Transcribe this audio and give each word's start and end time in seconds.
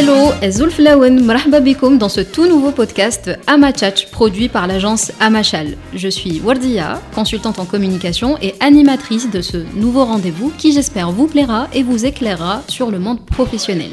Hello, 0.00 0.30
Lawen, 0.78 1.24
marhaba 1.24 1.58
bikoum 1.58 1.98
dans 1.98 2.08
ce 2.08 2.20
tout 2.20 2.46
nouveau 2.46 2.70
podcast 2.70 3.32
Amachach 3.48 4.12
produit 4.12 4.48
par 4.48 4.68
l'agence 4.68 5.10
Amachal. 5.18 5.76
Je 5.92 6.06
suis 6.06 6.38
Wardia, 6.38 7.02
consultante 7.16 7.58
en 7.58 7.64
communication 7.64 8.38
et 8.40 8.54
animatrice 8.60 9.28
de 9.28 9.40
ce 9.40 9.56
nouveau 9.74 10.04
rendez-vous 10.04 10.52
qui 10.56 10.72
j'espère 10.72 11.10
vous 11.10 11.26
plaira 11.26 11.66
et 11.74 11.82
vous 11.82 12.06
éclairera 12.06 12.62
sur 12.68 12.92
le 12.92 13.00
monde 13.00 13.26
professionnel. 13.26 13.90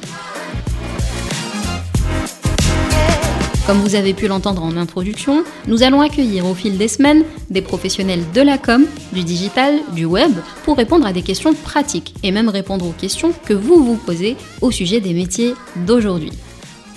Comme 3.65 3.79
vous 3.79 3.95
avez 3.95 4.13
pu 4.13 4.27
l'entendre 4.27 4.61
en 4.61 4.77
introduction, 4.77 5.43
nous 5.67 5.81
allons 5.81 6.01
accueillir 6.01 6.45
au 6.45 6.53
fil 6.53 6.77
des 6.77 6.87
semaines 6.87 7.23
des 7.49 7.63
professionnels 7.63 8.23
de 8.31 8.41
la 8.41 8.59
com, 8.59 8.85
du 9.11 9.23
digital, 9.23 9.79
du 9.93 10.05
web, 10.05 10.31
pour 10.65 10.77
répondre 10.77 11.07
à 11.07 11.13
des 11.13 11.23
questions 11.23 11.55
pratiques 11.55 12.13
et 12.21 12.31
même 12.31 12.49
répondre 12.49 12.85
aux 12.87 12.91
questions 12.91 13.33
que 13.45 13.55
vous 13.55 13.83
vous 13.83 13.95
posez 13.95 14.37
au 14.61 14.69
sujet 14.69 14.99
des 15.01 15.15
métiers 15.15 15.55
d'aujourd'hui. 15.87 16.31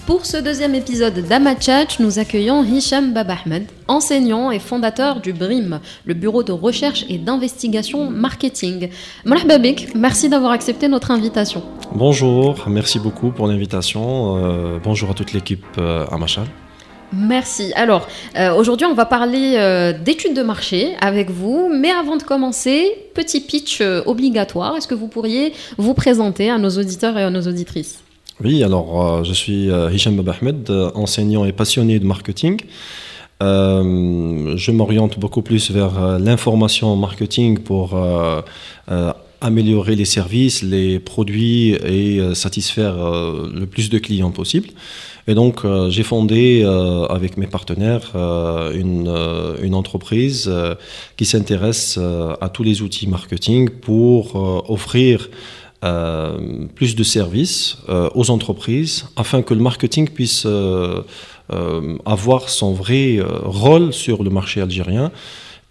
Pour 0.08 0.24
ce 0.24 0.38
deuxième 0.38 0.74
épisode 0.74 1.18
d'Amachach, 1.18 2.00
nous 2.00 2.18
accueillons 2.18 2.64
Hicham 2.64 3.12
Babahmed, 3.12 3.66
enseignant 3.88 4.50
et 4.50 4.58
fondateur 4.58 5.20
du 5.20 5.34
BRIM, 5.34 5.80
le 6.06 6.14
Bureau 6.14 6.42
de 6.42 6.50
recherche 6.50 7.04
et 7.10 7.18
d'investigation 7.18 8.08
marketing. 8.08 8.88
Babik, 9.26 9.94
merci 9.94 10.30
d'avoir 10.30 10.52
accepté 10.52 10.88
notre 10.88 11.10
invitation. 11.10 11.62
Bonjour, 11.92 12.64
merci 12.68 12.98
beaucoup 12.98 13.32
pour 13.32 13.48
l'invitation. 13.48 14.38
Euh, 14.38 14.78
bonjour 14.82 15.10
à 15.10 15.12
toute 15.12 15.34
l'équipe 15.34 15.66
euh, 15.76 16.06
Amachal. 16.10 16.46
Merci. 17.12 17.74
Alors, 17.74 18.08
euh, 18.38 18.54
aujourd'hui, 18.54 18.86
on 18.86 18.94
va 18.94 19.04
parler 19.04 19.92
d'études 20.02 20.34
de 20.34 20.42
marché 20.42 20.96
avec 21.02 21.28
vous. 21.28 21.70
Mais 21.70 21.90
avant 21.90 22.16
de 22.16 22.22
commencer, 22.22 22.94
petit 23.12 23.42
pitch 23.42 23.82
obligatoire. 24.06 24.74
Est-ce 24.74 24.88
que 24.88 24.94
vous 24.94 25.08
pourriez 25.08 25.52
vous 25.76 25.92
présenter 25.92 26.48
à 26.48 26.56
nos 26.56 26.70
auditeurs 26.70 27.18
et 27.18 27.24
à 27.24 27.28
nos 27.28 27.42
auditrices? 27.42 28.02
Oui, 28.44 28.62
alors 28.62 29.04
euh, 29.04 29.24
je 29.24 29.32
suis 29.32 29.68
euh, 29.68 29.90
Hicham 29.92 30.16
Babahmed, 30.16 30.70
euh, 30.70 30.90
enseignant 30.94 31.44
et 31.44 31.52
passionné 31.52 31.98
de 31.98 32.06
marketing. 32.06 32.60
je 33.40 34.70
m'oriente 34.70 35.18
beaucoup 35.18 35.42
plus 35.42 35.70
vers 35.70 36.18
l'information 36.18 36.94
marketing 36.96 37.58
pour 37.58 37.96
améliorer 39.40 39.94
les 39.94 40.04
services, 40.04 40.62
les 40.62 40.98
produits 40.98 41.74
et 41.98 42.34
satisfaire 42.34 42.96
le 43.60 43.66
plus 43.66 43.90
de 43.90 43.98
clients 43.98 44.32
possible. 44.32 44.70
Et 45.28 45.34
donc, 45.34 45.64
j'ai 45.88 46.02
fondé 46.02 46.64
avec 47.08 47.36
mes 47.36 47.46
partenaires 47.46 48.10
une, 48.74 49.74
entreprise 49.74 50.50
qui 51.16 51.24
s'intéresse 51.24 51.96
à 52.40 52.48
tous 52.48 52.64
les 52.64 52.82
outils 52.82 53.06
marketing 53.06 53.70
pour 53.70 54.34
offrir 54.68 55.28
euh, 55.84 56.66
plus 56.74 56.96
de 56.96 57.04
services 57.04 57.78
euh, 57.88 58.10
aux 58.16 58.30
entreprises 58.30 59.06
afin 59.14 59.42
que 59.42 59.54
le 59.54 59.60
marketing 59.60 60.08
puisse 60.08 60.44
euh, 60.44 61.02
avoir 62.04 62.48
son 62.48 62.72
vrai 62.72 63.20
rôle 63.44 63.92
sur 63.92 64.24
le 64.24 64.30
marché 64.30 64.60
algérien 64.60 65.12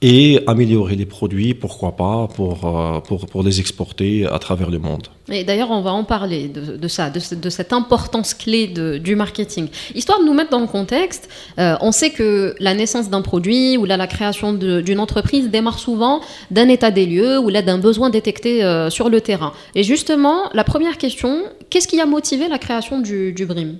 et 0.02 0.40
améliorer 0.46 0.96
les 0.96 1.08
produits, 1.08 1.56
pourquoi 1.56 1.96
pas, 1.96 2.28
pour, 2.36 2.66
euh, 2.66 3.00
pour, 3.00 3.26
pour, 3.26 3.42
les 3.42 3.60
exporter 3.60 4.28
à 4.28 4.38
travers 4.38 4.70
le 4.70 4.78
monde. 4.78 5.08
Et 5.30 5.44
d'ailleurs, 5.44 5.72
on 5.72 5.82
va 5.82 5.92
en 5.92 6.04
parler 6.04 6.48
de, 6.48 6.88
ça, 6.88 7.10
de, 7.10 7.20
de, 7.36 7.50
cette 7.50 7.74
importance 7.74 8.36
clé 8.36 8.68
de, 8.68 9.00
du 9.00 9.16
marketing. 9.16 9.70
Histoire 9.96 10.20
de 10.20 10.26
nous 10.26 10.36
mettre 10.36 10.52
dans 10.52 10.60
le 10.60 10.68
contexte, 10.68 11.30
euh, 11.58 11.76
on 11.82 11.92
sait 11.92 12.12
que 12.12 12.54
la 12.60 12.76
naissance 12.76 13.10
d'un 13.10 13.24
produit 13.24 13.76
ou 13.78 13.86
là, 13.86 13.98
la 13.98 14.06
création 14.08 14.54
d'une 14.54 15.00
entreprise 15.00 15.50
démarre 15.50 15.80
souvent 15.80 16.22
d'un 16.52 16.70
état 16.70 16.92
des 16.92 17.08
lieux 17.08 17.40
ou 17.40 17.50
d'un 17.50 17.80
besoin 17.80 18.12
détecté 18.12 18.64
euh, 18.64 18.92
sur 18.92 19.10
le 19.10 19.20
terrain. 19.20 19.52
Et 19.74 19.82
justement, 19.82 20.44
la 20.54 20.64
première 20.64 21.00
question, 21.00 21.42
qu'est-ce 21.72 21.88
qui 21.88 22.00
a 22.00 22.06
motivé 22.06 22.48
la 22.48 22.60
création 22.60 23.00
du, 23.00 23.34
du 23.34 23.48
BRIM? 23.48 23.78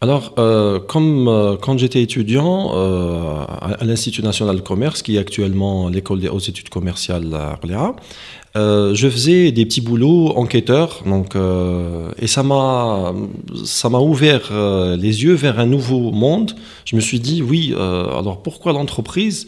Alors, 0.00 0.34
euh, 0.38 0.78
comme 0.78 1.26
euh, 1.26 1.56
quand 1.56 1.76
j'étais 1.76 2.00
étudiant 2.00 2.70
euh, 2.74 3.44
à, 3.60 3.84
l'Institut 3.84 4.22
national 4.22 4.56
de 4.56 4.60
commerce, 4.60 5.02
qui 5.02 5.16
est 5.16 5.18
actuellement 5.18 5.88
l'école 5.88 6.20
des 6.20 6.28
hautes 6.28 6.48
études 6.48 6.68
commerciales 6.68 7.34
à 7.34 7.58
Orléans, 7.60 7.96
je 8.54 9.08
faisais 9.08 9.52
des 9.52 9.64
petits 9.66 9.80
boulots 9.80 10.32
enquêteurs, 10.36 11.04
donc 11.06 11.36
et 12.18 12.26
ça 12.26 12.42
m'a 12.42 13.14
ça 13.64 13.88
m'a 13.88 14.00
ouvert 14.00 14.50
les 14.96 15.22
yeux 15.22 15.34
vers 15.34 15.60
un 15.60 15.66
nouveau 15.66 16.10
monde. 16.10 16.56
Je 16.84 16.96
me 16.96 17.00
suis 17.00 17.20
dit 17.20 17.40
oui, 17.40 17.72
alors 17.76 18.42
pourquoi 18.42 18.72
l'entreprise? 18.72 19.46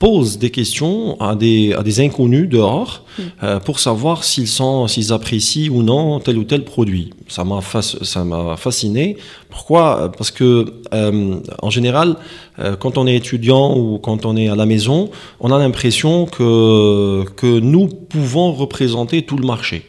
Pose 0.00 0.38
des 0.38 0.50
questions 0.50 1.20
à 1.20 1.36
des, 1.36 1.74
à 1.74 1.82
des 1.82 2.00
inconnus 2.00 2.48
dehors 2.48 3.04
mm. 3.18 3.22
euh, 3.42 3.60
pour 3.60 3.78
savoir 3.78 4.24
s'ils 4.24 4.48
sont 4.48 4.88
s'ils 4.88 5.12
apprécient 5.12 5.70
ou 5.70 5.82
non 5.82 6.18
tel 6.20 6.36
ou 6.38 6.44
tel 6.44 6.64
produit. 6.64 7.12
Ça 7.28 7.44
m'a 7.44 7.60
ça 7.82 8.24
m'a 8.24 8.56
fasciné. 8.56 9.18
Pourquoi? 9.50 10.10
Parce 10.16 10.32
que 10.32 10.48
euh, 10.94 11.36
en 11.62 11.70
général, 11.70 12.16
euh, 12.58 12.76
quand 12.76 12.96
on 12.96 13.06
est 13.06 13.14
étudiant 13.14 13.76
ou 13.76 13.98
quand 13.98 14.24
on 14.24 14.36
est 14.36 14.48
à 14.48 14.56
la 14.56 14.66
maison, 14.66 15.10
on 15.38 15.52
a 15.52 15.58
l'impression 15.58 16.26
que 16.26 17.24
que 17.36 17.60
nous 17.60 17.86
pouvons 17.86 18.52
représenter 18.52 19.22
tout 19.22 19.36
le 19.36 19.46
marché. 19.46 19.84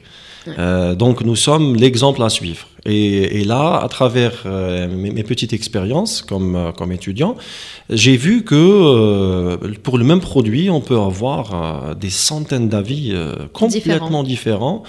Euh, 0.47 0.95
donc 0.95 1.21
nous 1.21 1.35
sommes 1.35 1.75
l'exemple 1.75 2.21
à 2.23 2.29
suivre. 2.29 2.67
Et, 2.85 3.43
là, 3.43 3.79
à 3.83 3.87
travers 3.87 4.43
euh, 4.45 4.87
mes, 4.87 5.23
petites 5.23 5.53
expériences 5.53 6.23
comme, 6.23 6.55
euh, 6.55 6.71
comme 6.71 6.91
étudiant, 6.91 7.35
j'ai 7.89 8.17
vu 8.17 8.43
que 8.43 9.55
pour 9.83 9.99
le 9.99 10.03
même 10.03 10.19
produit, 10.19 10.69
on 10.69 10.81
peut 10.81 10.97
avoir 10.97 11.95
des 11.95 12.09
centaines 12.09 12.69
d'avis 12.69 13.13
complètement 13.53 14.23
différents. 14.23 14.83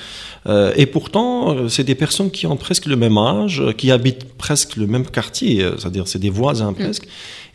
et 0.77 0.87
pourtant, 0.87 1.69
c'est 1.69 1.85
des 1.85 1.95
personnes 1.95 2.31
qui 2.31 2.47
ont 2.47 2.57
presque 2.57 2.87
le 2.87 2.97
même 2.97 3.19
âge, 3.19 3.63
qui 3.77 3.91
habitent 3.91 4.33
presque 4.39 4.77
le 4.77 4.87
même 4.87 5.07
quartier, 5.07 5.67
c'est-à-dire 5.79 6.09
c'est 6.09 6.19
des 6.19 6.31
voisins 6.31 6.71
mm. 6.71 6.77
presque. 6.77 7.09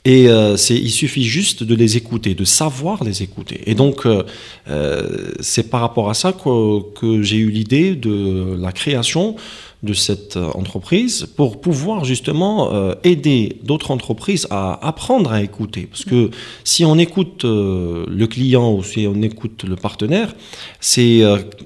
Et 0.07 0.29
euh, 0.29 0.55
il 0.69 0.89
suffit 0.89 1.25
juste 1.25 1.63
de 1.63 1.75
les 1.75 1.97
écouter, 1.97 2.33
de 2.33 2.45
savoir 2.45 3.03
les 3.03 3.23
écouter. 3.23 3.61
Et 3.65 3.75
donc, 3.75 4.05
euh, 4.05 4.23
euh, 4.69 5.33
c'est 5.41 5.69
par 5.69 5.81
rapport 5.81 6.09
à 6.09 6.13
ça 6.13 6.31
que, 6.31 6.93
que 6.93 7.21
j'ai 7.23 7.35
eu 7.35 7.49
l'idée 7.49 7.93
de 7.93 8.55
la 8.57 8.71
création 8.71 9.35
de 9.83 9.93
cette 9.93 10.37
euh, 10.37 10.49
entreprise 10.55 11.27
pour 11.35 11.61
pouvoir 11.61 12.03
justement 12.03 12.73
euh, 12.73 12.95
aider 13.03 13.57
d'autres 13.63 13.91
entreprises 13.91 14.47
à 14.49 14.87
apprendre 14.87 15.31
à 15.31 15.43
écouter. 15.43 15.87
Parce 15.89 16.03
que 16.03 16.31
si 16.63 16.83
on 16.83 16.97
écoute 16.97 17.45
euh, 17.45 18.03
le 18.07 18.27
client 18.27 18.73
ou 18.73 18.83
si 18.83 19.07
on 19.07 19.21
écoute 19.21 19.65
le 19.65 19.75
partenaire, 19.75 20.33
c'est 20.79 21.21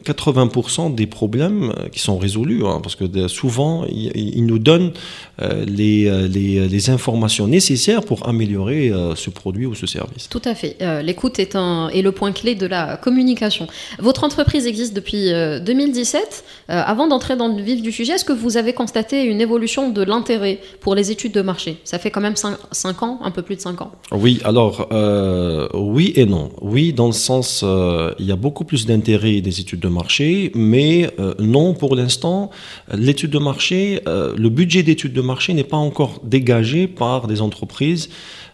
80% 0.06 0.94
des 0.94 1.08
problèmes 1.08 1.74
qui 1.92 2.00
sont 2.00 2.18
résolus. 2.18 2.66
Hein, 2.66 2.80
parce 2.84 2.96
que 2.96 3.28
souvent, 3.28 3.86
ils 3.86 4.46
nous 4.46 4.60
donnent 4.60 4.92
les, 5.40 6.28
les, 6.28 6.90
informations 6.90 7.48
nécessaires 7.48 8.04
pour 8.04 8.28
améliorer 8.28 8.92
ce 9.16 9.30
produit 9.30 9.66
ou 9.66 9.76
ce 9.76 9.86
service. 9.86 10.30
Tout 10.30 10.42
à 10.46 10.56
fait. 10.56 10.78
L'écoute 11.04 11.40
est, 11.40 11.56
est 11.56 12.02
le 12.02 12.12
point 12.12 12.32
clé 12.32 12.56
de 12.56 12.66
la 12.66 12.98
communication. 12.98 13.68
Votre 14.00 14.24
entreprise 14.24 14.66
existe 14.66 14.94
depuis 14.94 15.30
2017. 15.30 16.44
avant 16.68 17.08
d'entrer 17.08 17.36
dans 17.36 17.48
le 17.48 17.62
vif 17.62 17.82
du 17.82 17.92
sujet, 17.92 18.01
est-ce 18.10 18.26
que 18.26 18.34
vous 18.34 18.58
avez 18.58 18.74
constaté 18.74 19.24
une 19.24 19.42
évolution 19.42 19.90
de 19.90 20.04
l'intérêt 20.04 20.60
pour 20.80 20.96
les 20.96 21.12
études 21.12 21.32
de 21.32 21.42
marché? 21.42 21.78
Ça 21.84 22.00
fait 22.00 22.12
quand 22.12 22.22
même 22.22 22.36
5, 22.36 23.04
ans, 23.04 23.20
un 23.24 23.32
peu 23.32 23.42
plus 23.42 23.56
de 23.56 23.62
5 23.62 23.82
ans. 23.82 23.92
Oui, 24.12 24.40
alors 24.44 24.88
euh, 24.92 25.68
oui 25.74 26.14
et 26.16 26.26
non. 26.26 26.52
Oui, 26.62 26.94
dans 26.94 27.08
le 27.08 27.14
sens, 27.14 27.62
euh, 27.64 28.14
il 28.20 28.26
y 28.26 28.32
a 28.32 28.36
beaucoup 28.36 28.64
plus 28.64 28.86
d'intérêt 28.86 29.42
des 29.42 29.60
études 29.60 29.80
de 29.80 29.88
marché, 29.88 30.52
mais 30.56 31.10
euh, 31.20 31.34
non 31.40 31.74
pour 31.74 31.96
l'instant. 31.96 32.50
L'étude 32.94 33.32
de 33.32 33.40
marché, 33.40 34.02
le 34.06 34.50
budget 34.50 34.84
d'études 34.84 35.14
de 35.14 35.22
marché 35.22 35.54
n'est 35.54 35.64
pas 35.64 35.78
encore 35.78 36.22
dégagé 36.24 36.88
par 36.88 37.28
des 37.28 37.42
entreprises. 37.42 38.10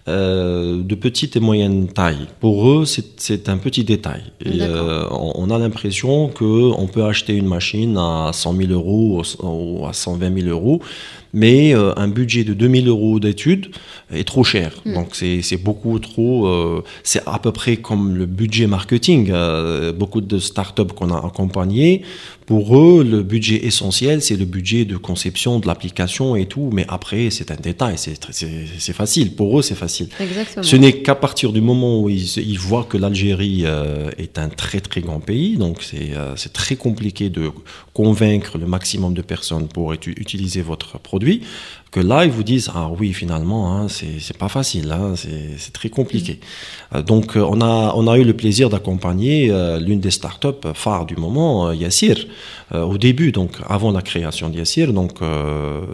Euh, 0.07 0.81
de 0.83 0.95
petite 0.95 1.35
et 1.35 1.41
moyenne 1.41 1.87
taille. 1.89 2.27
Pour 2.39 2.69
eux, 2.69 2.85
c'est 2.85 3.49
un 3.49 3.57
petit 3.57 3.83
détail. 3.83 4.21
Euh, 4.45 5.05
on, 5.11 5.49
a 5.49 5.57
l'impression 5.59 6.29
qu'on 6.29 6.87
peut 6.89 7.03
acheter 7.03 7.35
une 7.35 7.47
machine 7.47 7.97
à 7.97 8.29
100 8.31 8.55
000 8.55 8.71
euros 8.71 9.21
ou 9.43 9.85
à 9.85 9.91
120 9.91 10.43
000 10.43 10.47
euros, 10.47 10.81
mais 11.33 11.75
euh, 11.75 11.91
un 11.97 12.07
budget 12.07 12.45
de 12.45 12.53
2 12.53 12.83
000 12.83 12.87
euros 12.87 13.19
d'études 13.19 13.67
est 14.13 14.25
trop 14.25 14.45
cher. 14.45 14.71
Hmm. 14.85 14.93
Donc 14.93 15.07
c'est 15.11 15.61
beaucoup 15.61 15.99
trop. 15.99 16.81
c'est 17.03 17.21
à 17.25 17.37
peu 17.39 17.51
près 17.51 17.75
comme 17.75 18.15
le 18.15 18.25
budget 18.25 18.67
marketing. 18.67 19.33
beaucoup 19.97 20.21
de 20.21 20.39
startups 20.39 20.93
qu'on 20.95 21.11
a 21.11 21.17
accompagnées 21.17 22.03
pour 22.47 22.79
eux, 22.79 23.03
le 23.03 23.23
budget 23.23 23.65
essentiel, 23.65 24.21
c'est 24.21 24.37
le 24.37 24.45
budget 24.45 24.85
de 24.85 24.95
conception 24.95 25.59
de 25.59 25.67
l'application 25.67 26.37
et 26.37 26.45
tout, 26.45 26.69
mais 26.71 26.85
après, 26.87 27.29
c'est 27.29 27.51
un 27.51 27.57
détail, 27.57 27.95
c'est 27.97 28.93
facile. 28.93 29.35
Pour 29.35 29.59
eux, 29.59 29.61
c'est 29.61 29.75
facile. 29.75 30.07
Exactement. 30.17 30.63
Ce 30.63 30.77
n'est 30.77 31.01
qu'à 31.01 31.15
partir 31.15 31.51
du 31.51 31.59
moment 31.59 32.01
où 32.01 32.09
ils, 32.09 32.57
voient 32.57 32.85
que 32.85 32.97
l'Algérie 32.97 33.63
euh, 33.65 34.09
est 34.17 34.39
un 34.39 34.47
très 34.47 34.79
très 34.79 35.01
grand 35.01 35.19
pays, 35.19 35.57
donc 35.57 35.85
euh, 35.93 36.33
c'est 36.37 36.53
très 36.53 36.77
compliqué 36.77 37.29
de 37.29 37.51
convaincre 37.93 38.57
le 38.57 38.65
maximum 38.65 39.13
de 39.13 39.21
personnes 39.21 39.67
pour 39.67 39.91
utiliser 39.91 40.61
votre 40.61 40.99
produit. 40.99 41.41
Que 41.91 41.99
là, 41.99 42.25
ils 42.25 42.31
vous 42.31 42.43
disent 42.43 42.69
Ah 42.73 42.89
oui, 42.97 43.13
finalement, 43.13 43.75
hein, 43.75 43.87
c'est 43.87 44.37
pas 44.37 44.49
facile, 44.49 44.91
hein, 44.91 45.13
c'est 45.15 45.73
très 45.73 45.89
compliqué. 45.89 46.39
Euh, 46.95 47.01
donc, 47.01 47.35
euh, 47.35 47.45
on 47.47 47.61
a, 47.61 47.93
on 47.95 48.07
a 48.07 48.17
eu 48.17 48.23
le 48.23 48.33
plaisir 48.33 48.69
d'accompagner 48.69 49.49
euh, 49.49 49.79
l'une 49.79 49.99
des 49.99 50.11
startups 50.11 50.67
phares 50.73 51.05
du 51.05 51.15
moment, 51.15 51.71
Yassir, 51.71 52.25
au 52.73 52.97
début, 52.97 53.31
donc 53.31 53.51
avant 53.69 53.91
la 53.91 54.01
création 54.01 54.49
d'Yassir. 54.49 54.91
Donc, 54.91 55.19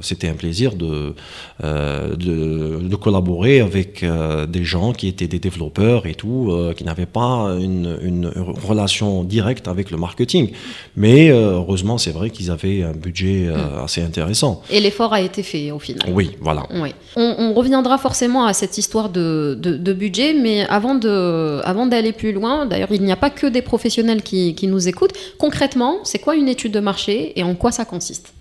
c'était 0.01 0.28
un 0.28 0.34
plaisir 0.34 0.75
de, 0.75 1.13
de, 1.62 2.80
de, 2.81 2.96
collaborer 2.96 3.60
avec 3.60 4.04
des 4.50 4.63
gens 4.63 4.92
qui 4.92 5.07
étaient 5.07 5.28
des 5.28 5.38
développeurs 5.38 6.07
et 6.07 6.16
tout, 6.16 6.51
qui 6.75 6.84
n'avaient 6.84 7.06
pas 7.06 7.56
une, 7.60 8.00
une, 8.01 8.31
relation 8.68 9.24
directe 9.24 9.68
avec 9.68 9.92
le 9.92 9.98
marketing. 9.98 10.50
Mais 10.96 11.30
heureusement, 11.30 12.00
c'est 12.00 12.12
vrai 12.12 12.31
qu'ils 12.31 12.50
avaient 12.50 12.81
un 12.81 12.94
budget 12.94 13.51
mm. 13.51 13.84
assez 13.84 14.01
intéressant. 14.01 14.63
Et 14.72 14.80
l'effort 14.80 15.13
a 15.13 15.22
été 15.22 15.44
fait 15.44 15.69
au 15.69 15.78
final. 15.78 15.93
Oui, 16.07 16.31
voilà. 16.42 16.63
Oui. 16.74 16.94
On, 17.16 17.54
reviendra 17.54 17.98
forcément 17.98 18.45
à 18.45 18.54
cette 18.54 18.78
histoire 18.78 19.10
de, 19.10 19.57
de, 19.60 19.94
budget, 19.94 20.34
mais 20.34 20.66
avant 20.68 20.95
de, 20.95 21.62
avant 21.63 21.86
d'aller 21.86 22.12
plus 22.12 22.34
loin, 22.34 22.66
d'ailleurs, 22.66 22.92
il 22.92 23.04
n'y 23.04 23.12
a 23.12 23.16
pas 23.16 23.30
que 23.30 23.48
des 23.48 23.62
professionnels 23.62 24.24
qui, 24.24 24.56
qui 24.56 24.68
nous 24.68 24.88
écoutent. 24.88 25.13
Concrètement, 25.38 26.00
c'est 26.04 26.19
quoi 26.19 26.36
une 26.36 26.48
étude 26.48 26.72
de 26.72 26.80
marché 26.80 27.38
et 27.40 27.44
en 27.44 27.56
quoi 27.56 27.72
ça 27.72 27.86
consiste? 27.86 28.34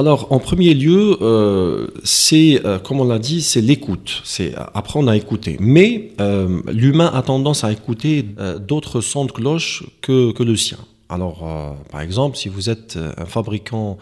Alors, 0.00 0.32
en 0.32 0.38
premier 0.38 0.72
lieu, 0.72 1.18
euh, 1.20 1.88
c'est, 2.04 2.62
euh, 2.64 2.78
comme 2.78 3.00
on 3.00 3.04
l'a 3.04 3.18
dit, 3.18 3.42
c'est 3.42 3.60
l'écoute. 3.60 4.22
C'est 4.24 4.54
apprendre 4.72 5.10
à 5.10 5.16
écouter. 5.16 5.58
Mais 5.60 6.12
euh, 6.22 6.62
l'humain 6.72 7.10
a 7.12 7.20
tendance 7.20 7.64
à 7.64 7.70
écouter 7.70 8.24
d'autres 8.66 9.02
sons 9.02 9.26
de 9.26 9.32
cloche 9.32 9.84
que, 10.00 10.32
que 10.32 10.42
le 10.42 10.56
sien. 10.56 10.78
Alors, 11.10 11.44
par 11.90 12.00
exemple, 12.00 12.38
si 12.38 12.48
vous 12.48 12.70
êtes 12.70 12.98
un 13.18 13.26
fabricant 13.26 13.98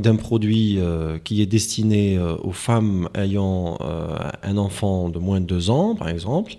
d'un 0.00 0.16
produit 0.16 0.76
euh, 0.78 1.18
qui 1.18 1.42
est 1.42 1.46
destiné 1.46 2.16
euh, 2.16 2.36
aux 2.42 2.52
femmes 2.52 3.08
ayant 3.14 3.78
euh, 3.80 4.08
un 4.42 4.56
enfant 4.56 5.08
de 5.08 5.18
moins 5.18 5.40
de 5.40 5.46
deux 5.46 5.70
ans, 5.70 5.94
par 5.94 6.08
exemple. 6.08 6.54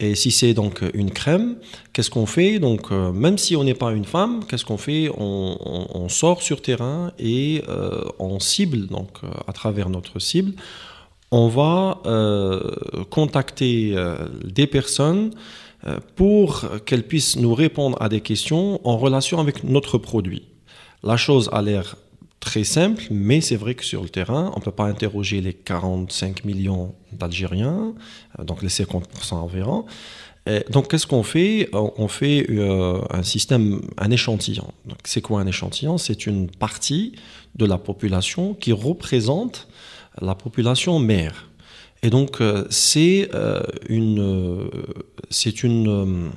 Et 0.00 0.14
si 0.14 0.30
c'est 0.30 0.54
donc 0.54 0.82
une 0.94 1.10
crème, 1.10 1.56
qu'est-ce 1.92 2.10
qu'on 2.10 2.26
fait? 2.26 2.60
Donc, 2.60 2.92
même 2.92 3.36
si 3.36 3.56
on 3.56 3.64
n'est 3.64 3.74
pas 3.74 3.90
une 3.90 4.04
femme, 4.04 4.44
qu'est-ce 4.48 4.64
qu'on 4.64 4.76
fait? 4.76 5.10
On, 5.18 6.08
sort 6.08 6.40
sur 6.40 6.62
terrain 6.62 7.10
et 7.18 7.64
on 8.20 8.38
cible, 8.38 8.86
donc 8.86 9.08
à 9.48 9.52
travers 9.52 9.90
notre 9.90 10.20
cible, 10.20 10.52
on 11.32 11.48
va 11.48 12.00
contacter 13.10 13.96
des 14.44 14.68
personnes 14.68 15.32
pour 16.14 16.64
qu'elles 16.86 17.02
puissent 17.08 17.36
nous 17.36 17.52
répondre 17.52 18.00
à 18.00 18.08
des 18.08 18.20
questions 18.20 18.80
en 18.86 18.98
relation 18.98 19.40
avec 19.40 19.64
notre 19.64 19.98
produit. 19.98 20.44
La 21.02 21.16
chose 21.16 21.50
a 21.52 21.60
l'air 21.60 21.96
très 22.40 22.64
simple, 22.64 23.04
mais 23.10 23.40
c'est 23.40 23.56
vrai 23.56 23.74
que 23.74 23.84
sur 23.84 24.02
le 24.02 24.08
terrain, 24.08 24.52
on 24.54 24.60
ne 24.60 24.64
peut 24.64 24.72
pas 24.72 24.86
interroger 24.86 25.40
les 25.40 25.54
45 25.54 26.44
millions 26.44 26.94
d'Algériens, 27.12 27.94
euh, 28.38 28.44
donc 28.44 28.62
les 28.62 28.68
50% 28.68 29.34
environ. 29.34 29.84
donc, 30.70 30.88
qu'est-ce 30.88 31.06
qu'on 31.06 31.22
fait? 31.22 31.68
On 31.72 32.08
fait 32.08 32.46
euh, 32.48 33.00
un 33.10 33.22
système, 33.22 33.82
un 33.98 34.10
échantillon. 34.10 34.72
c'est 35.04 35.20
quoi 35.20 35.40
un 35.40 35.46
échantillon? 35.46 35.98
C'est 35.98 36.26
une 36.26 36.50
partie 36.50 37.12
de 37.54 37.66
la 37.66 37.76
population 37.76 38.54
qui 38.54 38.72
représente 38.72 39.68
la 40.20 40.34
population 40.34 40.98
mère. 40.98 41.50
Et 42.02 42.10
donc, 42.10 42.40
euh, 42.40 42.64
c'est 42.70 43.28
une, 43.88 44.70
c'est 45.28 45.62
une, 45.64 46.30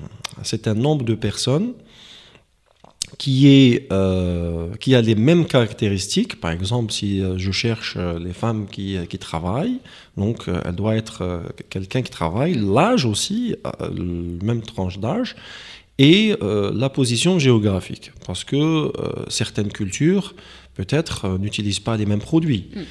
c'est 0.44 0.68
un 0.68 0.74
nombre 0.74 1.06
de 1.06 1.16
personnes 1.16 1.74
qui, 3.18 3.48
est, 3.48 3.92
euh, 3.92 4.74
qui 4.80 4.96
a 4.96 5.02
les 5.02 5.16
mêmes 5.16 5.46
caractéristiques. 5.46 6.40
Par 6.40 6.52
exemple, 6.52 6.92
si 6.92 7.22
euh, 7.22 7.38
je 7.38 7.52
cherche 7.52 7.96
euh, 7.98 8.20
les 8.20 8.34
femmes 8.34 8.68
qui, 8.68 8.98
qui 9.10 9.18
travaillent, 9.18 9.80
donc 10.18 10.50
elle 10.66 10.76
doit 10.76 10.96
être 10.96 11.44
quelqu'un 11.70 12.02
qui 12.02 12.12
travaille, 12.12 12.56
l'âge 12.56 13.06
aussi, 13.06 13.56
même 14.44 14.62
tranche 14.62 15.00
d'âge, 15.00 15.36
et 15.98 16.36
la 16.42 16.90
position 16.90 17.40
géographique. 17.40 18.12
Parce 18.26 18.44
que 18.44 18.92
certaines 19.30 19.72
cultures, 19.72 20.36
peut-être, 20.76 21.38
n'utilisent 21.38 21.80
pas 21.80 21.96
les 21.96 22.06
mêmes 22.06 22.20
produits. 22.20 22.68
Mm. 22.76 22.82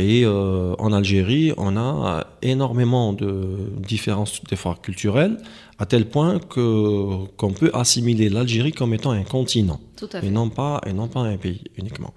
Et 0.00 0.24
en 0.26 0.92
Algérie, 0.92 1.52
on 1.56 1.76
a 1.76 2.28
énormément 2.42 3.12
de 3.12 3.72
différences 3.76 4.40
des 4.44 4.56
fois 4.56 4.78
culturelles 4.80 5.38
à 5.78 5.86
tel 5.86 6.06
point 6.06 6.38
que 6.38 7.26
qu'on 7.36 7.52
peut 7.52 7.70
assimiler 7.72 8.28
l'Algérie 8.28 8.72
comme 8.72 8.94
étant 8.94 9.12
un 9.12 9.22
continent 9.22 9.80
et 10.22 10.30
non 10.30 10.48
pas 10.48 10.80
et 10.86 10.92
non 10.92 11.08
pas 11.08 11.20
un 11.20 11.36
pays 11.36 11.62
uniquement. 11.76 12.14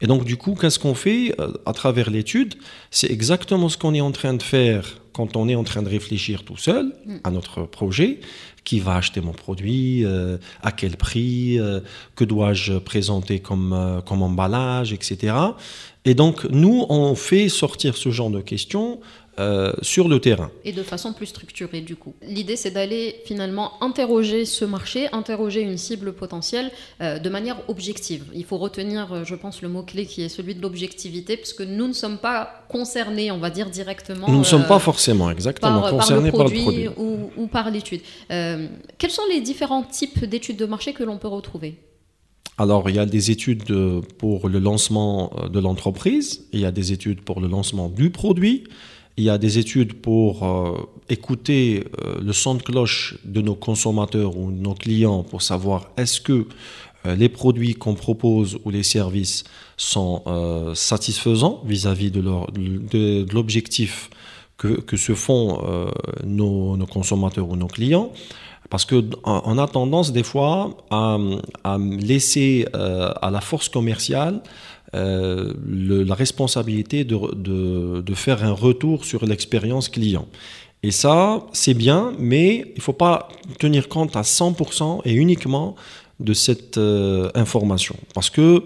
Et 0.00 0.06
donc 0.06 0.24
du 0.24 0.36
coup, 0.36 0.54
qu'est-ce 0.54 0.78
qu'on 0.78 0.94
fait 0.94 1.34
euh, 1.40 1.52
à 1.66 1.72
travers 1.72 2.10
l'étude? 2.10 2.54
C'est 2.90 3.10
exactement 3.10 3.68
ce 3.68 3.76
qu'on 3.76 3.94
est 3.94 4.00
en 4.00 4.12
train 4.12 4.34
de 4.34 4.42
faire 4.42 5.00
quand 5.12 5.36
on 5.36 5.48
est 5.48 5.56
en 5.56 5.64
train 5.64 5.82
de 5.82 5.88
réfléchir 5.88 6.44
tout 6.44 6.56
seul 6.56 6.92
mm. 7.06 7.16
à 7.24 7.30
notre 7.30 7.62
projet. 7.62 8.20
Qui 8.62 8.78
va 8.78 8.96
acheter 8.96 9.22
mon 9.22 9.32
produit 9.32 10.04
euh, 10.04 10.36
À 10.62 10.70
quel 10.70 10.98
prix 10.98 11.58
euh, 11.58 11.80
Que 12.14 12.24
dois-je 12.24 12.74
présenter 12.74 13.40
comme, 13.40 14.02
comme 14.04 14.22
emballage, 14.22 14.92
etc. 14.92 15.34
Et 16.04 16.14
donc 16.14 16.44
nous, 16.44 16.84
on 16.90 17.14
fait 17.14 17.48
sortir 17.48 17.96
ce 17.96 18.10
genre 18.10 18.30
de 18.30 18.42
questions 18.42 19.00
euh, 19.38 19.72
sur 19.80 20.08
le 20.08 20.20
terrain. 20.20 20.50
Et 20.64 20.72
de 20.72 20.82
façon 20.82 21.12
plus 21.12 21.26
structurée 21.26 21.80
du 21.80 21.94
coup. 21.96 22.14
L'idée 22.20 22.56
c'est 22.56 22.72
d'aller 22.72 23.22
finalement 23.24 23.82
interroger 23.82 24.44
ce 24.44 24.64
marché, 24.64 25.08
interroger 25.12 25.62
une 25.62 25.78
cible 25.78 26.12
potentielle 26.12 26.70
euh, 27.00 27.18
de 27.18 27.30
manière 27.30 27.56
objective. 27.68 28.24
Il 28.34 28.44
faut 28.44 28.58
retenir, 28.58 29.12
euh, 29.12 29.24
je 29.24 29.36
pense, 29.36 29.62
le 29.62 29.68
mot-clé 29.68 30.04
qui 30.04 30.22
est 30.22 30.28
celui 30.28 30.54
de 30.56 30.60
l'objectivité, 30.60 31.36
puisque 31.36 31.62
nous 31.62 31.86
ne 31.86 31.92
sommes 31.92 32.18
pas 32.18 32.64
concernés, 32.68 33.30
on 33.30 33.38
va 33.38 33.50
dire 33.50 33.70
directement. 33.70 34.28
Nous 34.28 34.38
ne 34.38 34.44
sommes 34.44 34.66
pas 34.66 34.80
forcément 34.80 35.30
exactement 35.30 35.88
concernés 35.88 36.32
par 36.32 36.48
le 36.48 36.62
produit, 36.62 36.88
Ou, 36.98 37.30
ou, 37.36 37.46
par 37.46 37.70
l'étude. 37.70 38.00
quels 38.28 39.10
sont 39.10 39.22
les 39.30 39.40
différents 39.40 39.84
types 39.84 40.24
d'études 40.24 40.58
de 40.58 40.66
marché 40.66 40.92
que 40.92 41.04
l'on 41.04 41.18
peut 41.18 41.28
retrouver? 41.28 41.78
Alors, 42.58 42.90
il 42.90 42.96
y 42.96 42.98
a 42.98 43.06
des 43.06 43.30
études 43.30 44.02
pour 44.18 44.48
le 44.48 44.58
lancement 44.58 45.32
de 45.50 45.60
l'entreprise, 45.60 46.46
il 46.52 46.60
y 46.60 46.66
a 46.66 46.72
des 46.72 46.92
études 46.92 47.22
pour 47.22 47.40
le 47.40 47.48
lancement 47.48 47.88
du 47.88 48.10
produit, 48.10 48.64
il 49.16 49.24
y 49.24 49.30
a 49.30 49.38
des 49.38 49.58
études 49.58 49.94
pour 49.94 50.44
euh, 50.44 50.88
écouter 51.08 51.84
euh, 52.04 52.20
le 52.22 52.32
son 52.32 52.54
de 52.54 52.62
cloche 52.62 53.16
de 53.24 53.40
nos 53.40 53.54
consommateurs 53.54 54.36
ou 54.36 54.50
de 54.50 54.56
nos 54.56 54.74
clients 54.74 55.22
pour 55.22 55.42
savoir 55.42 55.90
est-ce 55.96 56.20
que 56.20 56.46
euh, 57.06 57.14
les 57.16 57.28
produits 57.28 57.74
qu'on 57.74 57.94
propose 57.94 58.58
ou 58.64 58.70
les 58.70 58.82
services 58.82 59.44
sont 59.76 60.22
satisfaisants 60.74 61.62
vis-à-vis 61.64 62.10
de, 62.10 63.32
l'objectif 63.32 64.10
que, 64.58 64.96
se 64.98 65.14
font 65.14 65.62
nos, 66.22 66.76
consommateurs 66.86 67.48
ou 67.48 67.56
nos 67.56 67.66
clients. 67.66 68.12
Parce 68.68 68.84
qu'on 68.84 69.58
a 69.58 69.66
tendance 69.66 70.12
des 70.12 70.22
fois 70.22 70.76
à, 70.90 71.16
à 71.64 71.78
laisser 71.78 72.66
à 72.74 73.30
la 73.30 73.40
force 73.40 73.70
commerciale 73.70 74.42
euh, 74.94 75.54
la 75.66 76.14
responsabilité 76.14 77.04
de, 77.04 78.02
de, 78.02 78.14
faire 78.14 78.42
un 78.42 78.52
retour 78.52 79.04
sur 79.04 79.24
l'expérience 79.24 79.88
client. 79.88 80.26
Et 80.82 80.90
ça, 80.90 81.46
c'est 81.52 81.74
bien, 81.74 82.12
mais 82.18 82.64
il 82.74 82.78
ne 82.78 82.80
faut 82.80 82.92
pas 82.92 83.28
tenir 83.58 83.88
compte 83.88 84.16
à 84.16 84.22
100% 84.22 85.02
et 85.04 85.12
uniquement 85.12 85.76
de 86.18 86.32
cette 86.34 86.76
euh, 86.76 87.30
information. 87.34 87.96
Parce 88.14 88.30
que 88.30 88.40
euh, 88.40 88.62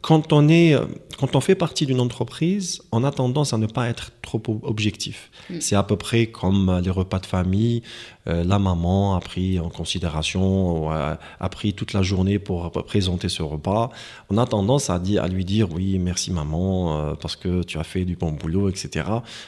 quand 0.00 0.32
on, 0.32 0.48
est, 0.48 0.74
quand 1.18 1.36
on 1.36 1.40
fait 1.40 1.54
partie 1.54 1.84
d'une 1.84 2.00
entreprise, 2.00 2.80
on 2.90 3.04
a 3.04 3.10
tendance 3.10 3.52
à 3.52 3.58
ne 3.58 3.66
pas 3.66 3.88
être 3.88 4.12
trop 4.22 4.42
objectif. 4.62 5.30
Mm. 5.50 5.60
C'est 5.60 5.76
à 5.76 5.82
peu 5.82 5.96
près 5.96 6.28
comme 6.28 6.80
les 6.82 6.90
repas 6.90 7.18
de 7.18 7.26
famille. 7.26 7.82
La 8.28 8.58
maman 8.58 9.16
a 9.16 9.20
pris 9.20 9.58
en 9.58 9.68
considération, 9.68 10.90
a, 10.90 11.48
pris 11.50 11.72
toute 11.72 11.92
la 11.92 12.02
journée 12.02 12.38
pour 12.38 12.70
présenter 12.70 13.28
ce 13.28 13.42
repas. 13.42 13.90
On 14.30 14.38
a 14.38 14.46
tendance 14.46 14.90
à, 14.90 14.98
dire, 14.98 15.22
à 15.22 15.28
lui 15.28 15.44
dire 15.44 15.68
oui, 15.72 15.98
merci 15.98 16.30
maman, 16.30 17.14
parce 17.20 17.36
que 17.36 17.62
tu 17.62 17.78
as 17.78 17.84
fait 17.84 18.04
du 18.04 18.16
bon 18.16 18.32
boulot, 18.32 18.68
etc. 18.68 19.06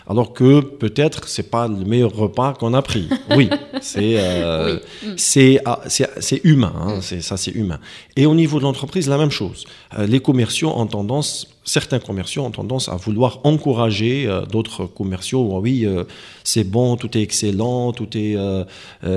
Alors 0.08 0.32
que 0.32 0.60
peut-être 0.60 1.28
c'est 1.28 1.50
pas 1.50 1.68
le 1.68 1.84
meilleur 1.84 2.14
repas 2.14 2.54
qu'on 2.54 2.74
a 2.74 2.82
pris. 2.82 3.08
Oui, 3.36 3.48
c'est 3.80 4.18
c'est 5.16 6.40
humain. 6.44 6.72
Hein, 6.76 7.00
ça 7.00 7.36
c'est 7.36 7.52
humain. 7.52 7.78
Et 8.16 8.26
au 8.26 8.34
niveau 8.34 8.58
de 8.58 8.64
l'entreprise, 8.64 9.08
la 9.08 9.18
même 9.18 9.30
chose. 9.30 9.66
Euh, 9.98 10.06
les 10.06 10.20
commerciaux 10.20 10.72
ont 10.74 10.86
tendance, 10.86 11.46
certains 11.64 11.98
commerciaux 11.98 12.44
ont 12.44 12.50
tendance 12.50 12.88
à 12.88 12.96
vouloir 12.96 13.40
encourager 13.44 14.26
euh, 14.26 14.44
d'autres 14.46 14.86
commerciaux. 14.86 15.48
Oh 15.52 15.60
oui, 15.60 15.86
euh, 15.86 16.04
c'est 16.44 16.64
bon, 16.64 16.96
tout 16.96 17.16
est 17.16 17.22
excellent, 17.22 17.92
tout 17.92 18.08
est 18.16 18.36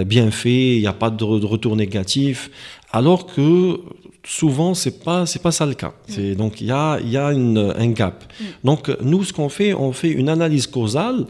bien 0.06 0.32
fait, 0.32 0.76
il 0.76 0.82
n'y 0.82 0.88
a 0.88 0.94
pas 0.94 1.10
de, 1.10 1.24
retour 1.24 1.76
négatif. 1.76 2.50
Alors 2.92 3.26
que 3.26 3.80
souvent 4.26 4.74
c'est 4.74 5.04
pas 5.04 5.26
c'est 5.26 5.42
pas 5.42 5.52
ça 5.52 5.66
le 5.66 5.74
cas. 5.74 5.94
C'est 6.08 6.36
donc 6.36 6.62
il 6.62 6.68
y 6.68 6.72
a 6.72 7.00
y 7.02 7.18
a 7.18 7.28
un 7.28 7.90
gap. 7.92 8.24
Mm. 8.24 8.44
Donc 8.64 8.92
nous 9.02 9.24
ce 9.24 9.34
qu'on 9.34 9.50
fait 9.50 9.74
on 9.74 9.92
fait 9.94 10.12
une 10.12 10.30
analyse 10.30 10.68
causale 10.68 11.26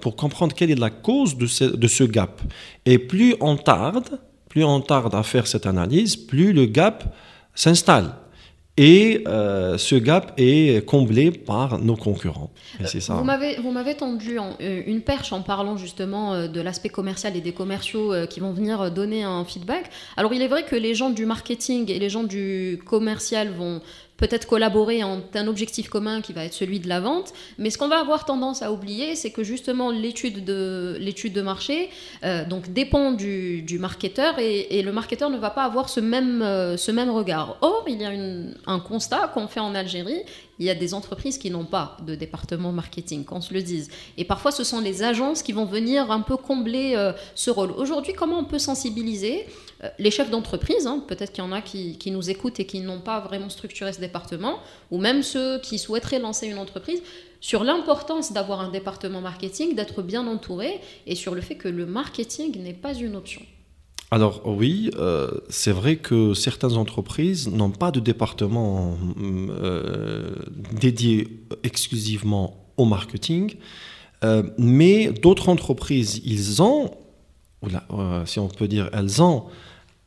pour 0.00 0.16
comprendre 0.16 0.54
quelle 0.54 0.70
est 0.70 0.78
la 0.78 0.90
cause 0.90 1.36
de 1.36 1.46
ce, 1.46 1.64
de 1.64 1.88
ce 1.88 2.04
gap. 2.04 2.40
Et 2.86 2.98
plus 2.98 3.36
on 3.40 3.56
tarde, 3.56 4.18
plus 4.48 4.64
on 4.64 4.80
tarde 4.80 5.14
à 5.14 5.22
faire 5.22 5.46
cette 5.46 5.66
analyse, 5.66 6.16
plus 6.16 6.52
le 6.52 6.66
gap 6.66 7.14
s'installe. 7.54 8.14
Et 8.82 9.24
euh, 9.28 9.76
ce 9.76 9.94
gap 9.94 10.32
est 10.38 10.82
comblé 10.86 11.30
par 11.32 11.78
nos 11.80 11.96
concurrents. 11.96 12.50
Vous 12.78 13.70
m'avez 13.72 13.94
tendu 13.94 14.38
euh, 14.38 14.82
une 14.86 15.02
perche 15.02 15.34
en 15.34 15.42
parlant 15.42 15.76
justement 15.76 16.32
euh, 16.32 16.48
de 16.48 16.62
l'aspect 16.62 16.88
commercial 16.88 17.36
et 17.36 17.42
des 17.42 17.52
commerciaux 17.52 18.14
qui 18.30 18.40
vont 18.40 18.54
venir 18.54 18.90
donner 18.90 19.22
un 19.22 19.44
feedback. 19.44 19.90
Alors 20.16 20.32
il 20.32 20.40
est 20.40 20.48
vrai 20.48 20.62
que 20.62 20.76
les 20.76 20.94
gens 20.94 21.10
du 21.10 21.26
marketing 21.26 21.90
et 21.90 21.98
les 21.98 22.08
gens 22.08 22.22
du 22.22 22.80
commercial 22.86 23.50
vont 23.50 23.82
peut-être 24.20 24.46
collaborer 24.46 25.02
en 25.02 25.22
un 25.34 25.46
objectif 25.48 25.88
commun 25.88 26.20
qui 26.20 26.32
va 26.32 26.44
être 26.44 26.52
celui 26.52 26.78
de 26.78 26.88
la 26.88 27.00
vente. 27.00 27.32
Mais 27.58 27.70
ce 27.70 27.78
qu'on 27.78 27.88
va 27.88 27.98
avoir 27.98 28.24
tendance 28.26 28.62
à 28.62 28.70
oublier, 28.70 29.16
c'est 29.16 29.30
que 29.30 29.42
justement 29.42 29.90
l'étude 29.90 30.44
de, 30.44 30.96
l'étude 31.00 31.32
de 31.32 31.42
marché 31.42 31.88
euh, 32.22 32.44
donc 32.44 32.72
dépend 32.72 33.12
du, 33.12 33.62
du 33.62 33.78
marketeur 33.78 34.38
et, 34.38 34.82
le 34.82 34.92
marketeur 34.92 35.30
ne 35.30 35.38
va 35.38 35.50
pas 35.50 35.64
avoir 35.64 35.88
ce 35.88 36.00
même, 36.00 36.42
euh, 36.42 36.76
ce 36.76 36.90
même 36.90 37.10
regard. 37.10 37.56
Or, 37.60 37.84
il 37.88 38.00
y 38.00 38.04
a 38.04 38.12
un 38.66 38.80
constat 38.80 39.30
qu'on 39.34 39.48
fait 39.48 39.60
en 39.60 39.74
Algérie 39.74 40.22
il 40.60 40.66
y 40.66 40.70
a 40.70 40.74
des 40.74 40.92
entreprises 40.92 41.38
qui 41.38 41.50
n'ont 41.50 41.64
pas 41.64 41.96
de 42.06 42.14
département 42.14 42.70
marketing, 42.70 43.24
qu'on 43.24 43.40
se 43.40 43.54
le 43.54 43.62
dise. 43.62 43.88
Et 44.18 44.24
parfois, 44.24 44.52
ce 44.52 44.62
sont 44.62 44.78
les 44.78 45.02
agences 45.02 45.42
qui 45.42 45.52
vont 45.52 45.64
venir 45.64 46.10
un 46.10 46.20
peu 46.20 46.36
combler 46.36 46.92
euh, 46.96 47.12
ce 47.34 47.50
rôle. 47.50 47.70
Aujourd'hui, 47.72 48.12
comment 48.12 48.38
on 48.38 48.44
peut 48.44 48.58
sensibiliser 48.58 49.46
les 49.98 50.10
chefs 50.10 50.30
d'entreprise 50.30 50.86
hein, 50.86 51.02
Peut-être 51.06 51.32
qu'il 51.32 51.42
y 51.42 51.46
en 51.46 51.52
a 51.52 51.62
qui, 51.62 51.98
nous 52.10 52.30
écoutent 52.30 52.60
et 52.60 52.66
qui 52.66 52.80
n'ont 52.80 53.00
pas 53.00 53.20
vraiment 53.20 53.48
structuré 53.48 53.92
ce 53.92 54.00
département, 54.00 54.58
ou 54.90 54.98
même 54.98 55.22
ceux 55.22 55.58
qui 55.60 55.78
souhaiteraient 55.78 56.18
lancer 56.18 56.46
une 56.46 56.58
entreprise 56.58 57.02
sur 57.40 57.64
l'importance 57.64 58.32
d'avoir 58.32 58.60
un 58.60 58.70
département 58.70 59.20
marketing, 59.20 59.74
d'être 59.74 60.02
bien 60.02 60.26
entouré, 60.26 60.80
et 61.06 61.14
sur 61.14 61.34
le 61.34 61.40
fait 61.40 61.54
que 61.54 61.68
le 61.68 61.86
marketing 61.86 62.62
n'est 62.62 62.74
pas 62.74 62.94
une 62.94 63.16
option. 63.16 63.42
Alors 64.10 64.42
oui, 64.44 64.90
euh, 64.96 65.30
c'est 65.48 65.70
vrai 65.70 65.96
que 65.96 66.34
certaines 66.34 66.72
entreprises 66.72 67.48
n'ont 67.48 67.70
pas 67.70 67.92
de 67.92 68.00
département 68.00 68.98
euh, 69.20 70.34
dédié 70.72 71.28
exclusivement 71.62 72.66
au 72.76 72.86
marketing, 72.86 73.54
euh, 74.24 74.42
mais 74.58 75.12
d'autres 75.12 75.48
entreprises, 75.48 76.20
ils 76.24 76.60
ont, 76.60 76.90
si 78.26 78.40
on 78.40 78.48
peut 78.48 78.66
dire, 78.66 78.90
elles 78.92 79.22
ont 79.22 79.44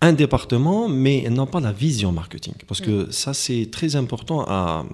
un 0.03 0.11
département, 0.11 0.89
mais 0.89 1.29
n'ont 1.29 1.47
pas 1.47 1.61
la 1.61 1.71
vision 1.71 2.11
marketing. 2.11 2.55
Parce 2.67 2.81
que 2.81 3.07
mm. 3.07 3.11
ça, 3.11 3.33
c'est 3.33 3.69
très 3.71 3.95
important 3.95 4.43
à, 4.45 4.85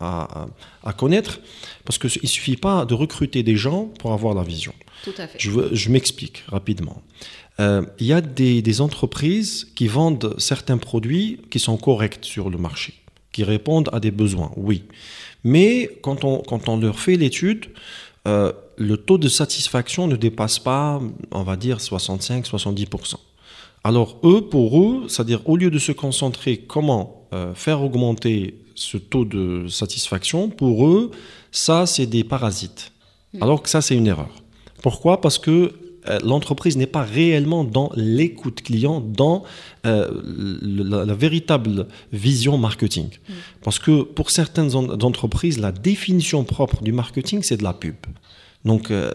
à, 0.00 0.92
connaître, 0.92 1.40
parce 1.86 1.98
qu'il 1.98 2.10
ne 2.22 2.28
suffit 2.28 2.56
pas 2.56 2.84
de 2.84 2.92
recruter 2.94 3.42
des 3.42 3.56
gens 3.56 3.86
pour 3.98 4.12
avoir 4.12 4.34
la 4.34 4.42
vision. 4.42 4.74
Tout 5.04 5.14
à 5.16 5.26
fait. 5.26 5.38
Je, 5.38 5.50
je 5.72 5.88
m'explique 5.90 6.44
rapidement. 6.48 7.02
Euh, 7.60 7.82
il 7.98 8.06
y 8.06 8.12
a 8.12 8.20
des, 8.20 8.80
entreprises 8.80 9.66
qui 9.74 9.88
vendent 9.88 10.34
certains 10.38 10.78
produits 10.78 11.40
qui 11.50 11.58
sont 11.58 11.78
corrects 11.78 12.24
sur 12.24 12.50
le 12.50 12.58
marché, 12.58 12.92
qui 13.32 13.44
répondent 13.44 13.88
à 13.92 14.00
des 14.00 14.10
besoins, 14.10 14.52
oui. 14.56 14.84
Mais 15.44 15.90
quand 16.02 16.24
on, 16.24 16.38
quand 16.40 16.68
on 16.68 16.76
leur 16.76 17.00
fait 17.00 17.16
l'étude, 17.16 17.66
euh, 18.26 18.52
le 18.76 18.96
taux 18.98 19.18
de 19.18 19.28
satisfaction 19.28 20.06
ne 20.06 20.16
dépasse 20.16 20.58
pas, 20.58 21.00
on 21.30 21.42
va 21.42 21.56
dire, 21.56 21.78
65-70%. 21.78 23.14
Alors 23.84 24.18
eux, 24.24 24.42
pour 24.42 24.80
eux, 24.82 25.08
c'est-à-dire 25.08 25.40
au 25.48 25.56
lieu 25.56 25.70
de 25.70 25.78
se 25.78 25.92
concentrer 25.92 26.58
comment 26.58 27.28
euh, 27.32 27.54
faire 27.54 27.82
augmenter 27.82 28.62
ce 28.74 28.96
taux 28.96 29.24
de 29.24 29.66
satisfaction, 29.68 30.48
pour 30.50 30.86
eux, 30.86 31.10
ça, 31.50 31.86
c'est 31.86 32.06
des 32.06 32.24
parasites. 32.24 32.92
Hmm. 33.34 33.42
Alors 33.42 33.62
que 33.62 33.68
ça, 33.68 33.80
c'est 33.80 33.96
une 33.96 34.06
erreur. 34.06 34.30
Pourquoi? 34.82 35.20
Parce 35.20 35.38
que 35.38 35.74
euh, 36.08 36.18
l'entreprise 36.24 36.76
n'est 36.76 36.86
pas 36.86 37.02
réellement 37.02 37.64
dans 37.64 37.90
l'écoute 37.94 38.62
client, 38.62 39.00
dans 39.00 39.44
euh, 39.84 40.08
la, 40.62 41.14
véritable 41.14 41.86
vision 42.12 42.56
marketing. 42.56 43.06
Mm. 43.06 43.32
Parce 43.62 43.78
que 43.78 44.02
pour 44.02 44.30
certaines 44.30 44.74
entreprises, 44.74 45.58
la 45.58 45.72
définition 45.72 46.44
propre 46.44 46.82
du 46.82 46.92
marketing, 46.92 47.42
c'est 47.42 47.58
de 47.58 47.64
la 47.64 47.72
pub. 47.72 47.96
Donc, 48.64 48.90
euh, 48.90 49.12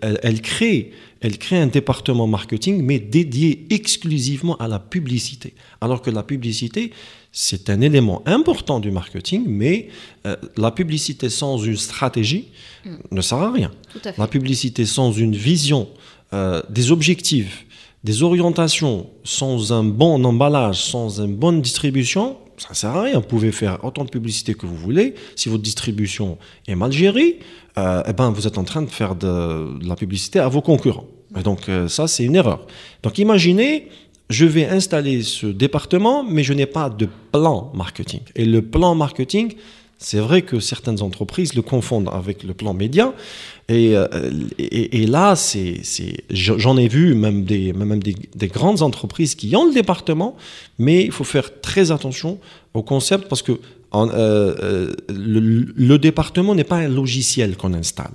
elle, 0.00 0.40
crée, 0.42 0.92
elle 1.20 1.38
crée 1.38 1.58
un 1.58 1.68
département 1.68 2.26
marketing, 2.26 2.82
mais 2.82 2.98
dédié 2.98 3.66
exclusivement 3.70 4.56
à 4.56 4.68
la 4.68 4.78
publicité. 4.78 5.54
Alors 5.80 6.02
que 6.02 6.10
la 6.10 6.22
publicité, 6.22 6.92
c'est 7.32 7.70
un 7.70 7.80
élément 7.80 8.22
important 8.26 8.80
du 8.80 8.90
marketing, 8.90 9.44
mais 9.46 9.88
la 10.56 10.70
publicité 10.72 11.30
sans 11.30 11.58
une 11.58 11.76
stratégie 11.76 12.48
mm. 12.84 12.94
ne 13.12 13.20
sert 13.20 13.38
à 13.38 13.52
rien. 13.52 13.70
la 14.18 14.26
publicité 14.26 14.84
sans 14.84 15.12
une 15.12 15.36
vision 15.36 15.88
euh, 16.32 16.60
des 16.68 16.90
objectifs, 16.90 17.64
des 18.02 18.24
orientations 18.24 19.08
sans 19.22 19.72
un 19.72 19.84
bon 19.84 20.24
emballage, 20.24 20.82
sans 20.82 21.20
une 21.20 21.36
bonne 21.36 21.62
distribution, 21.62 22.36
ça 22.58 22.68
ne 22.70 22.74
sert 22.74 22.90
à 22.90 23.02
rien. 23.02 23.14
Vous 23.14 23.26
pouvez 23.26 23.52
faire 23.52 23.84
autant 23.84 24.04
de 24.04 24.10
publicité 24.10 24.54
que 24.54 24.66
vous 24.66 24.76
voulez. 24.76 25.14
Si 25.34 25.48
votre 25.48 25.62
distribution 25.62 26.38
est 26.66 26.74
mal 26.74 26.92
gérée, 26.92 27.40
euh, 27.78 28.02
eh 28.06 28.12
ben, 28.12 28.30
vous 28.30 28.46
êtes 28.46 28.58
en 28.58 28.64
train 28.64 28.82
de 28.82 28.90
faire 28.90 29.14
de, 29.14 29.84
la 29.86 29.96
publicité 29.96 30.38
à 30.38 30.48
vos 30.48 30.62
concurrents. 30.62 31.06
Donc 31.42 31.68
euh, 31.68 31.88
ça, 31.88 32.06
c'est 32.06 32.24
une 32.24 32.36
erreur. 32.36 32.66
Donc 33.02 33.18
imaginez, 33.18 33.88
je 34.30 34.46
vais 34.46 34.66
installer 34.66 35.22
ce 35.22 35.46
département, 35.46 36.24
mais 36.24 36.42
je 36.42 36.52
n'ai 36.52 36.66
pas 36.66 36.90
de 36.90 37.08
plan 37.32 37.70
marketing. 37.74 38.20
Et 38.34 38.44
le 38.44 38.62
plan 38.62 38.94
marketing, 38.94 39.54
c'est 39.98 40.18
vrai 40.18 40.42
que 40.42 40.60
certaines 40.60 41.02
entreprises 41.02 41.54
le 41.54 41.62
confondent 41.62 42.10
avec 42.12 42.42
le 42.42 42.52
plan 42.52 42.74
média. 42.74 43.14
Et, 43.68 43.96
euh, 43.96 44.06
et, 44.58 45.06
là, 45.06 45.34
c'est, 45.34 45.80
j'en 46.30 46.76
ai 46.76 46.86
vu 46.86 47.14
même, 47.14 47.44
des, 47.44 47.72
même 47.72 48.00
des, 48.02 48.48
grandes 48.48 48.82
entreprises 48.82 49.34
qui 49.34 49.56
ont 49.56 49.66
le 49.66 49.72
département, 49.72 50.36
mais 50.78 51.04
il 51.04 51.12
faut 51.12 51.24
faire 51.24 51.60
très 51.60 51.90
attention 51.90 52.38
au 52.74 52.82
concept 52.82 53.28
parce 53.28 53.42
que 53.42 53.52
euh, 53.94 54.54
euh, 54.62 54.92
le, 55.08 55.98
département 55.98 56.54
n'est 56.54 56.64
pas 56.64 56.76
un 56.76 56.88
logiciel 56.88 57.56
qu'on 57.56 57.72
installe. 57.72 58.12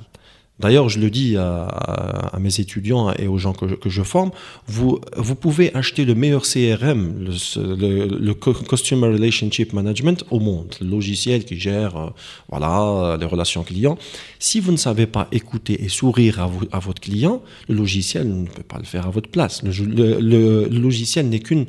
D'ailleurs, 0.62 0.90
je 0.90 1.00
le 1.00 1.10
dis 1.10 1.38
à, 1.38 2.38
mes 2.40 2.60
étudiants 2.60 3.12
et 3.14 3.28
aux 3.28 3.38
gens 3.38 3.54
que 3.54 3.90
je, 3.90 4.04
forme, 4.04 4.32
vous, 4.68 5.00
vous 5.18 5.36
pouvez 5.36 5.74
acheter 5.76 6.06
le 6.06 6.16
meilleur 6.16 6.44
CRM, 6.44 7.26
le, 7.26 8.34
Customer 8.34 9.08
Relationship 9.08 9.74
Management 9.74 10.24
au 10.32 10.40
monde, 10.40 10.76
le 10.82 10.88
logiciel 10.88 11.46
qui 11.46 11.60
gère 11.60 11.98
euh, 11.98 12.10
voilà, 12.50 13.18
les 13.20 13.26
relations 13.26 13.64
clients. 13.64 13.98
Si 14.40 14.60
vous 14.60 14.72
ne 14.72 14.78
savez 14.78 15.06
pas 15.06 15.28
écouter 15.32 15.84
et 15.84 15.90
sourire 15.90 16.40
à, 16.40 16.50
à 16.72 16.80
votre 16.80 17.02
client, 17.02 17.42
le 17.68 17.76
logiciel 17.76 18.28
ne 18.28 18.48
peut 18.48 18.64
pas 18.64 18.78
le 18.78 18.86
faire 18.86 19.08
à 19.08 19.12
votre 19.12 19.30
place. 19.30 19.62
Le, 19.64 20.68
logiciel 20.70 21.30
n'est 21.30 21.40
qu'une 21.40 21.66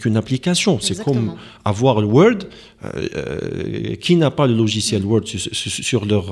qu'une 0.00 0.16
application. 0.16 0.78
C'est 0.80 1.02
comme 1.02 1.36
avoir 1.64 2.00
le 2.00 2.06
Word. 2.06 2.38
Euh, 2.94 3.08
euh, 3.16 3.96
qui 3.96 4.16
n'a 4.16 4.30
pas 4.30 4.46
le 4.46 4.54
logiciel 4.54 5.04
Word 5.04 5.24
sur, 5.26 6.04
leur 6.04 6.26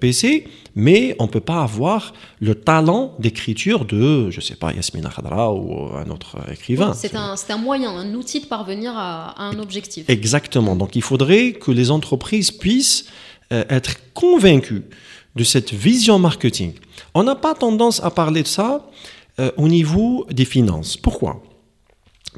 PC, 0.00 0.46
mais 0.74 1.16
on 1.18 1.24
ne 1.24 1.30
peut 1.30 1.40
pas 1.40 1.62
avoir 1.62 2.12
le 2.40 2.54
talent 2.54 3.14
d'écriture 3.18 3.84
de, 3.84 4.30
je 4.30 4.36
ne 4.36 4.42
sais 4.42 4.56
pas, 4.56 4.72
Yasmina 4.72 5.10
Khadra 5.10 5.52
ou 5.52 5.94
un 5.96 6.10
autre 6.10 6.36
écrivain. 6.52 6.92
c'est 6.94 7.14
un, 7.14 7.34
un, 7.48 7.56
moyen, 7.56 7.90
un 7.90 8.14
outil 8.14 8.40
de 8.40 8.46
parvenir 8.46 8.92
à, 8.94 9.42
un 9.42 9.58
objectif. 9.58 10.08
Exactement. 10.08 10.76
Donc 10.76 10.96
il 10.96 11.02
faudrait 11.02 11.52
que 11.52 11.70
les 11.70 11.90
entreprises 11.90 12.50
puissent 12.50 13.06
euh, 13.52 13.64
être 13.68 13.94
convaincues 14.12 14.82
de 15.36 15.44
cette 15.44 15.72
vision 15.72 16.18
marketing. 16.18 16.72
On 17.14 17.22
n'a 17.22 17.36
pas 17.36 17.54
tendance 17.54 18.02
à 18.02 18.10
parler 18.10 18.42
de 18.42 18.48
ça 18.48 18.90
euh, 19.38 19.50
au 19.56 19.68
niveau 19.68 20.26
des 20.30 20.44
finances. 20.44 20.96
Pourquoi? 20.96 21.42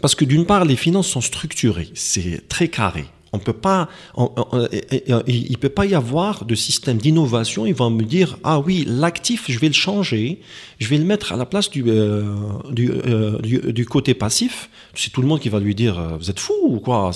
Parce 0.00 0.14
que 0.14 0.24
d'une 0.24 0.46
part, 0.46 0.64
les 0.64 0.76
finances 0.76 1.08
sont 1.08 1.20
structurées, 1.20 1.90
c'est 1.94 2.48
très 2.48 2.68
carré. 2.68 3.06
On 3.32 3.38
peut 3.38 3.52
pas, 3.52 3.88
il 4.16 5.50
ne 5.50 5.56
peut 5.56 5.68
pas 5.68 5.84
y 5.84 5.94
avoir 5.94 6.46
de 6.46 6.54
système 6.54 6.96
d'innovation. 6.96 7.66
Ils 7.66 7.74
vont 7.74 7.90
me 7.90 8.02
dire 8.02 8.38
ah 8.42 8.58
oui, 8.60 8.84
l'actif, 8.86 9.44
je 9.48 9.58
vais 9.58 9.66
le 9.66 9.74
changer, 9.74 10.40
je 10.78 10.88
vais 10.88 10.96
le 10.96 11.04
mettre 11.04 11.32
à 11.32 11.36
la 11.36 11.44
place 11.44 11.68
du, 11.68 11.84
euh, 11.88 12.24
euh, 12.78 13.38
du, 13.38 13.84
côté 13.84 14.14
passif. 14.14 14.70
C'est 14.94 15.12
tout 15.12 15.20
le 15.20 15.28
monde 15.28 15.40
qui 15.40 15.50
va 15.50 15.60
lui 15.60 15.74
dire 15.74 15.98
euh, 15.98 16.16
vous 16.16 16.30
êtes 16.30 16.40
fou 16.40 16.54
ou 16.62 16.80
quoi? 16.80 17.10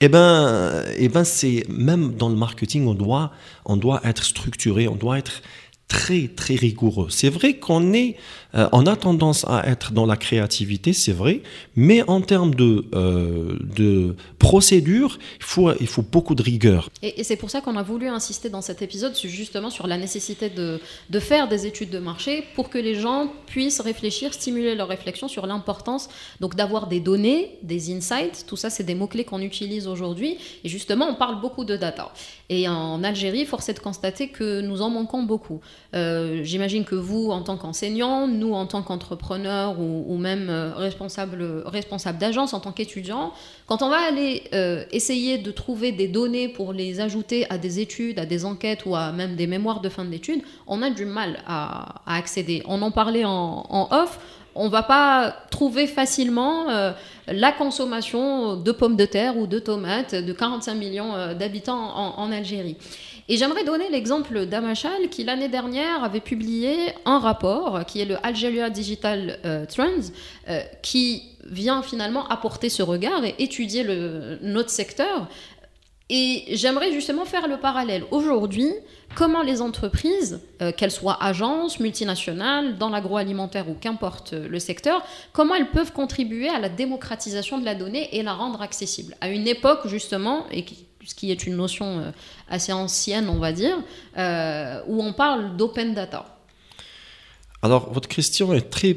Eh 0.00 0.08
ben, 0.08 0.84
eh 0.96 1.08
ben 1.08 1.24
c'est 1.24 1.64
même 1.68 2.14
dans 2.14 2.28
le 2.28 2.36
marketing, 2.36 2.86
on 2.86 2.94
doit, 2.94 3.32
on 3.64 3.76
doit 3.76 4.00
être 4.04 4.22
structuré, 4.22 4.86
on 4.86 4.96
doit 4.96 5.18
être 5.18 5.42
très 5.88 6.28
très 6.28 6.54
rigoureux. 6.54 7.08
C'est 7.10 7.28
vrai 7.28 7.54
qu'on 7.54 7.92
est, 7.92 8.16
euh, 8.54 8.68
on 8.72 8.86
a 8.86 8.96
tendance 8.96 9.44
à 9.46 9.66
être 9.66 9.92
dans 9.92 10.06
la 10.06 10.16
créativité, 10.16 10.92
c'est 10.92 11.12
vrai, 11.12 11.42
mais 11.76 12.02
en 12.08 12.20
termes 12.20 12.54
de, 12.54 12.84
euh, 12.94 13.56
de 13.76 14.16
procédure, 14.38 15.18
il 15.38 15.44
faut, 15.44 15.72
il 15.80 15.86
faut 15.86 16.02
beaucoup 16.02 16.34
de 16.34 16.42
rigueur. 16.42 16.90
Et, 17.02 17.22
c'est 17.24 17.36
pour 17.36 17.50
ça 17.50 17.60
qu'on 17.60 17.76
a 17.76 17.82
voulu 17.82 18.08
insister 18.08 18.48
dans 18.48 18.62
cet 18.62 18.82
épisode 18.82 19.16
justement 19.16 19.70
sur 19.70 19.86
la 19.86 19.98
nécessité 19.98 20.50
de, 20.50 20.80
de, 21.10 21.20
faire 21.20 21.48
des 21.48 21.66
études 21.66 21.90
de 21.90 21.98
marché 21.98 22.44
pour 22.54 22.70
que 22.70 22.78
les 22.78 22.94
gens 22.94 23.32
puissent 23.46 23.80
réfléchir, 23.80 24.34
stimuler 24.34 24.74
leur 24.74 24.88
réflexion 24.88 25.28
sur 25.28 25.46
l'importance 25.46 26.08
donc 26.40 26.56
d'avoir 26.56 26.86
des 26.86 27.00
données, 27.00 27.58
des 27.62 27.94
insights. 27.94 28.44
Tout 28.46 28.56
ça, 28.56 28.70
c'est 28.70 28.84
des 28.84 28.94
mots 28.94 29.06
clés 29.06 29.24
qu'on 29.24 29.40
utilise 29.40 29.86
aujourd'hui. 29.86 30.38
Et 30.64 30.68
justement, 30.68 31.06
on 31.06 31.14
parle 31.14 31.40
beaucoup 31.40 31.64
de 31.64 31.76
data. 31.76 32.12
Et 32.48 32.68
en 32.68 33.04
Algérie, 33.04 33.46
force 33.46 33.68
est 33.68 33.74
de 33.74 33.78
constater 33.78 34.28
que 34.28 34.60
nous 34.60 34.82
en 34.82 34.90
manquons 34.90 35.22
beaucoup. 35.22 35.60
euh, 35.94 36.42
j'imagine 36.42 36.84
que 36.84 36.94
vous, 36.94 37.30
en 37.30 37.42
tant 37.42 37.56
qu'enseignant, 37.56 38.26
nous, 38.40 38.54
en 38.54 38.66
tant 38.66 38.82
qu'entrepreneurs 38.82 39.78
ou, 39.78 40.16
même 40.16 40.48
euh, 40.50 40.72
responsable, 40.74 41.62
responsable 41.66 42.18
d'agence, 42.18 42.54
en 42.54 42.60
tant 42.60 42.72
qu'étudiant, 42.72 43.32
quand 43.66 43.82
on 43.82 43.88
va 43.88 43.98
aller 43.98 44.42
euh, 44.52 44.84
essayer 44.90 45.38
de 45.38 45.50
trouver 45.50 45.92
des 45.92 46.08
données 46.08 46.48
pour 46.48 46.72
les 46.72 47.00
ajouter 47.00 47.46
à 47.50 47.58
des 47.58 47.78
études, 47.78 48.18
à 48.18 48.26
des 48.26 48.44
enquêtes 48.44 48.86
ou 48.86 48.96
à 48.96 49.12
même 49.12 49.36
des 49.36 49.46
mémoires 49.46 49.80
de 49.80 49.88
fin 49.88 50.04
d'études, 50.04 50.42
on 50.66 50.82
a 50.82 50.90
du 50.90 51.04
mal 51.04 51.38
à, 51.46 52.02
accéder. 52.06 52.62
On 52.66 52.82
en 52.82 52.90
parlait 52.90 53.24
en, 53.24 53.88
off 53.90 54.18
on 54.56 54.68
va 54.68 54.82
pas 54.82 55.32
trouver 55.52 55.86
facilement 55.86 56.66
la 57.28 57.52
consommation 57.52 58.56
de 58.56 58.72
pommes 58.72 58.96
de 58.96 59.04
terre 59.04 59.36
ou 59.36 59.46
de 59.46 59.60
tomates 59.60 60.16
de 60.16 60.32
45 60.32 60.74
millions 60.74 61.12
d'habitants 61.38 62.18
en, 62.18 62.32
Algérie. 62.32 62.76
Et 63.32 63.36
j'aimerais 63.36 63.62
donner 63.62 63.88
l'exemple 63.90 64.44
d'Amachal 64.46 65.08
qui 65.08 65.22
l'année 65.22 65.48
dernière 65.48 66.02
avait 66.02 66.18
publié 66.18 66.76
un 67.04 67.20
rapport 67.20 67.86
qui 67.86 68.00
est 68.00 68.04
le 68.04 68.16
Algeria 68.26 68.70
Digital 68.70 69.38
euh, 69.44 69.64
Trends 69.66 70.10
euh, 70.48 70.60
qui 70.82 71.22
vient 71.44 71.80
finalement 71.80 72.26
apporter 72.26 72.68
ce 72.68 72.82
regard 72.82 73.24
et 73.24 73.36
étudier 73.38 73.84
le, 73.84 74.40
notre 74.42 74.70
secteur. 74.70 75.28
Et 76.08 76.42
j'aimerais 76.56 76.90
justement 76.90 77.24
faire 77.24 77.46
le 77.46 77.58
parallèle. 77.58 78.02
Aujourd'hui, 78.10 78.72
comment 79.14 79.42
les 79.42 79.62
entreprises, 79.62 80.40
euh, 80.60 80.72
qu'elles 80.72 80.90
soient 80.90 81.22
agences, 81.22 81.78
multinationales, 81.78 82.78
dans 82.78 82.88
l'agroalimentaire 82.88 83.68
ou 83.68 83.74
qu'importe 83.74 84.32
le 84.32 84.58
secteur, 84.58 85.04
comment 85.32 85.54
elles 85.54 85.70
peuvent 85.70 85.92
contribuer 85.92 86.48
à 86.48 86.58
la 86.58 86.68
démocratisation 86.68 87.58
de 87.58 87.64
la 87.64 87.76
donnée 87.76 88.08
et 88.10 88.24
la 88.24 88.32
rendre 88.32 88.60
accessible. 88.60 89.14
À 89.20 89.28
une 89.28 89.46
époque 89.46 89.86
justement, 89.86 90.46
et 90.50 90.64
qui, 90.64 90.89
ce 91.04 91.14
qui 91.14 91.30
est 91.30 91.46
une 91.46 91.56
notion 91.56 91.98
euh, 91.98 92.10
assez 92.48 92.72
ancienne, 92.72 93.28
on 93.28 93.38
va 93.38 93.52
dire, 93.52 93.76
euh, 94.16 94.80
où 94.86 95.02
on 95.02 95.12
parle 95.12 95.56
d'open 95.56 95.94
data. 95.94 96.38
Alors, 97.62 97.92
votre 97.92 98.08
question 98.08 98.52
est 98.54 98.70
très 98.70 98.96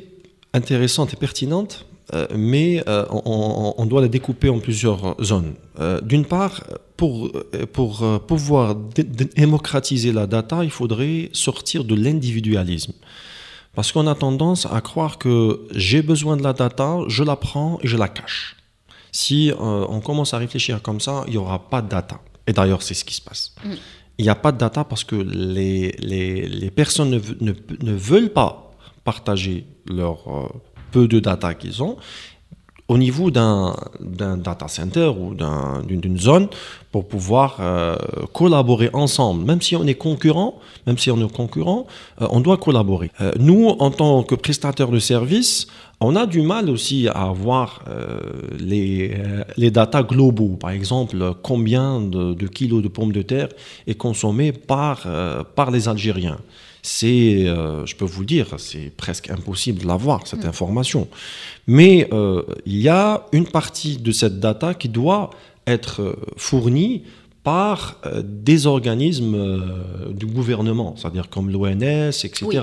intéressante 0.53 1.13
et 1.13 1.17
pertinente, 1.17 1.85
euh, 2.13 2.27
mais 2.35 2.83
on, 2.87 3.85
doit 3.85 4.01
la 4.01 4.07
découper 4.07 4.49
en 4.49 4.59
plusieurs 4.59 5.15
zones. 5.21 5.53
D'une 6.03 6.25
part, 6.25 6.63
pour, 6.95 7.31
pour 7.73 8.21
pouvoir 8.21 8.75
démocratiser 8.75 10.11
la 10.13 10.27
data, 10.27 10.63
il 10.63 10.71
faudrait 10.71 11.29
sortir 11.33 11.83
de 11.83 11.95
l'individualisme. 11.95 12.93
Parce 13.75 13.91
qu'on 13.91 14.05
a 14.05 14.15
tendance 14.15 14.67
à 14.71 14.79
croire 14.81 15.17
que 15.17 15.61
j'ai 15.73 16.03
besoin 16.03 16.37
de 16.37 16.43
la 16.43 16.53
data, 16.53 16.99
je 17.07 17.23
la 17.23 17.35
prends 17.35 17.79
et 17.81 17.87
je 17.87 17.97
la 17.97 18.07
cache. 18.07 18.62
Si 19.13 19.51
euh, 19.51 19.55
on 19.89 20.01
commence 20.01 20.33
à 20.33 20.39
réfléchir 20.39 20.81
comme 20.81 20.99
ça, 20.99 21.23
il 21.27 21.31
n'y 21.31 21.37
aura 21.37 21.69
pas 21.69 21.83
de 21.83 21.87
data. 21.87 22.19
Et 22.47 22.51
d'ailleurs, 22.51 22.81
c'est 22.81 22.95
ce 22.95 23.05
qui 23.05 23.13
se 23.13 23.21
passe. 23.21 23.53
Mm. 23.63 23.69
Il 24.17 24.25
n'y 24.25 24.29
a 24.29 24.35
pas 24.35 24.51
de 24.51 24.57
data 24.57 24.83
parce 24.83 25.03
que 25.03 25.15
les, 25.15 25.91
les, 25.99 26.71
personnes 26.71 27.11
ne, 27.11 27.53
ne, 27.81 27.93
veulent 27.93 28.33
pas 28.33 28.71
partager 29.03 29.65
leur 29.85 30.27
euh, 30.27 30.47
peu 30.91 31.07
de 31.07 31.19
data 31.19 31.53
qu'ils 31.53 31.83
ont 31.83 31.97
au 32.87 32.97
niveau 32.97 33.31
d'un 33.31 33.73
data 33.99 34.67
center 34.67 35.11
ou 35.17 35.35
d'une 35.85 36.19
zone 36.19 36.47
pour 36.91 37.07
pouvoir 37.07 37.57
euh, 37.59 37.95
collaborer 38.33 38.89
ensemble. 38.93 39.45
Même 39.45 39.61
si 39.61 39.75
on 39.75 39.85
est 39.87 39.95
concurrent, 39.95 40.59
même 40.85 40.97
si 40.97 41.09
on 41.09 41.17
est 41.25 41.31
concurrent, 41.31 41.87
on 42.19 42.41
doit 42.41 42.57
collaborer. 42.57 43.09
nous, 43.39 43.67
en 43.67 43.89
tant 43.89 44.21
que 44.23 44.35
prestataire 44.35 44.89
de 44.89 44.99
services, 44.99 45.67
on 46.03 46.17
a 46.17 46.25
du 46.25 46.41
mal 46.41 46.69
aussi 46.69 47.07
à 47.07 47.29
avoir 47.29 47.83
euh, 47.87 48.19
les, 48.59 49.13
euh, 49.15 49.43
les 49.55 49.71
datas 49.71 50.03
globaux. 50.03 50.57
Par 50.59 50.71
exemple, 50.71 51.33
combien 51.41 52.01
de, 52.01 52.47
kilos 52.47 52.83
de 52.83 52.89
pommes 52.89 53.13
de 53.13 53.21
terre 53.21 53.47
est 53.87 53.95
consommé 53.95 54.51
par, 54.51 55.03
euh, 55.05 55.43
par 55.55 55.71
les 55.71 55.87
Algériens. 55.87 56.39
C'est, 56.85 57.45
je 57.45 57.95
peux 57.95 58.03
vous 58.03 58.19
le 58.19 58.25
dire, 58.25 58.55
c'est 58.57 58.91
presque 58.97 59.29
impossible 59.29 59.83
de 59.83 59.87
l'avoir, 59.87 60.27
cette 60.27 60.43
mm. 60.43 60.49
information. 60.49 61.07
Mais 61.65 62.09
il 62.65 62.77
y 62.77 62.89
a 62.89 63.25
une 63.31 63.47
partie 63.47 63.95
de 63.95 64.11
cette 64.11 64.41
data 64.41 64.73
qui 64.73 64.89
doit 64.89 65.29
être 65.65 66.17
fournie 66.35 67.03
par 67.43 67.97
euh, 68.05 68.23
des 68.25 68.67
organismes 68.67 69.35
euh, 69.35 70.13
du 70.13 70.25
gouvernement, 70.25 70.95
c'est-à-dire 70.97 71.29
comme 71.29 71.49
l'ONS, 71.49 72.23
etc. 72.23 72.61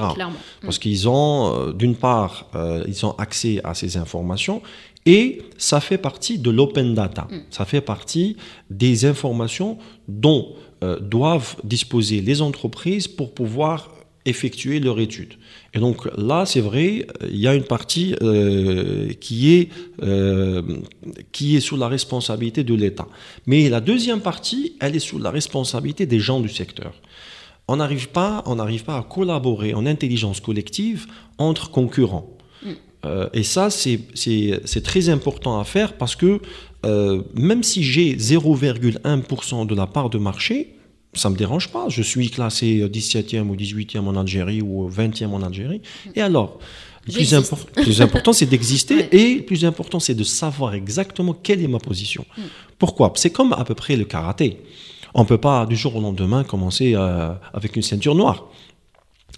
Parce 0.63 0.79
qu'ils 0.79 1.09
ont, 1.09 1.55
euh, 1.55 1.73
d'une 1.73 1.95
part, 1.95 2.47
ils 2.89 3.05
ont 3.05 3.13
accès 3.19 3.61
à 3.63 3.75
ces 3.75 3.97
informations 3.97 4.63
et 5.07 5.43
ça 5.59 5.81
fait 5.81 5.99
partie 5.99 6.39
de 6.39 6.51
l'open 6.51 6.95
data. 6.95 7.29
Mm. 7.31 7.37
Ça 7.51 7.65
fait 7.65 7.81
partie 7.81 8.37
des 8.71 9.05
informations 9.05 9.79
dont 10.09 10.55
doivent 11.03 11.57
disposer 11.63 12.23
les 12.23 12.41
entreprises 12.41 13.07
pour 13.07 13.35
pouvoir 13.35 13.91
effectuer 14.31 14.81
leur 14.81 14.99
étude. 15.01 15.35
Et 15.75 15.79
donc 15.79 16.09
là, 16.17 16.47
c'est 16.47 16.61
vrai, 16.61 17.07
il 17.29 17.39
y 17.39 17.47
a 17.47 17.55
une 17.55 17.65
partie 17.65 18.15
euh, 18.23 19.13
qui, 19.21 19.55
est, 19.55 19.69
euh, 20.03 20.63
qui 21.33 21.57
est 21.57 21.61
sous 21.61 21.77
la 21.77 21.89
responsabilité 21.89 22.65
de 22.65 22.75
l'État. 22.75 23.07
Mais 23.47 23.69
la 23.69 23.81
deuxième 23.81 24.21
partie, 24.21 24.77
elle 24.81 24.97
est 24.97 25.01
sous 25.01 25.19
la 25.19 25.31
responsabilité 25.31 26.07
des 26.07 26.19
gens 26.19 26.41
du 26.41 26.49
secteur. 26.49 26.95
On 27.69 27.77
n'arrive 27.77 28.09
pas, 28.09 28.43
on 28.47 28.57
n'arrive 28.57 28.85
pas 28.85 28.97
à 28.97 29.03
collaborer 29.03 29.75
en 29.75 29.87
intelligence 29.87 30.41
collective 30.41 31.07
entre 31.39 31.71
concurrents. 31.71 32.37
Mm. 32.65 32.69
Euh, 33.05 33.29
et 33.33 33.45
ça, 33.45 33.71
c'est 33.71 34.83
très 34.83 35.09
important 35.09 35.61
à 35.61 35.65
faire 35.65 35.97
parce 35.97 36.17
que 36.17 36.41
même 37.35 37.63
si 37.63 37.83
j'ai 37.83 38.17
0,1% 38.17 39.67
de 39.67 39.75
la 39.75 39.87
part 39.87 40.09
de 40.09 40.17
marché, 40.17 40.80
ça 41.15 41.29
ne 41.29 41.35
me 41.35 41.39
dérange 41.39 41.69
pas. 41.69 41.89
Je 41.89 42.03
suis 42.03 42.31
classé 42.31 42.87
17e 42.87 43.49
ou 43.49 43.57
18e 43.57 44.01
en 44.01 44.17
Algérie 44.17 44.63
ou 44.63 44.89
20e 44.89 45.29
en 45.29 45.43
Algérie. 45.43 45.83
Et 46.15 46.23
alors 46.23 46.59
le 47.07 47.83
plus, 47.83 48.03
important, 48.03 48.33
c'est 48.33 48.47
d'exister 48.47 49.09
et 49.13 49.37
le 49.37 49.43
plus 49.43 49.65
important, 49.65 50.01
c'est 50.01 50.15
de 50.15 50.25
savoir 50.25 50.75
exactement 50.75 51.33
quelle 51.33 51.63
est 51.63 51.69
ma 51.69 51.79
position. 51.79 52.25
Mm. 52.37 52.43
Pourquoi? 52.79 53.13
C'est 53.17 53.31
comme 53.31 53.53
à 53.53 53.65
peu 53.65 53.75
près 53.75 53.97
le 53.97 54.05
karaté. 54.05 54.61
On 55.15 55.23
ne 55.23 55.27
peut 55.27 55.39
pas 55.39 55.67
du 55.67 55.77
jour 55.77 55.97
au 55.97 56.01
lendemain 56.01 56.45
commencer 56.45 56.95
euh, 56.95 57.33
avec 57.53 57.77
une 57.77 57.83
ceinture 57.83 58.15
noire. 58.15 58.49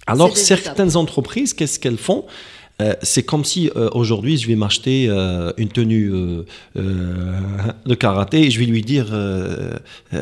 Alors, 0.05 0.35
certaines 0.35 0.97
entreprises, 0.97 1.53
qu'est-ce 1.53 1.79
qu'elles 1.79 1.97
font? 1.97 2.25
Euh, 2.83 2.93
c'est 3.01 3.23
comme 3.23 3.45
si 3.45 3.69
euh, 3.75 3.89
aujourd'hui 3.93 4.37
je 4.37 4.47
vais 4.47 4.55
m'acheter 4.55 5.07
euh, 5.07 5.53
une 5.57 5.69
tenue 5.69 6.11
de 6.75 7.95
karaté 7.95 8.41
et 8.41 8.51
je 8.51 8.59
vais 8.59 8.65
lui 8.65 8.81
dire 8.81 9.07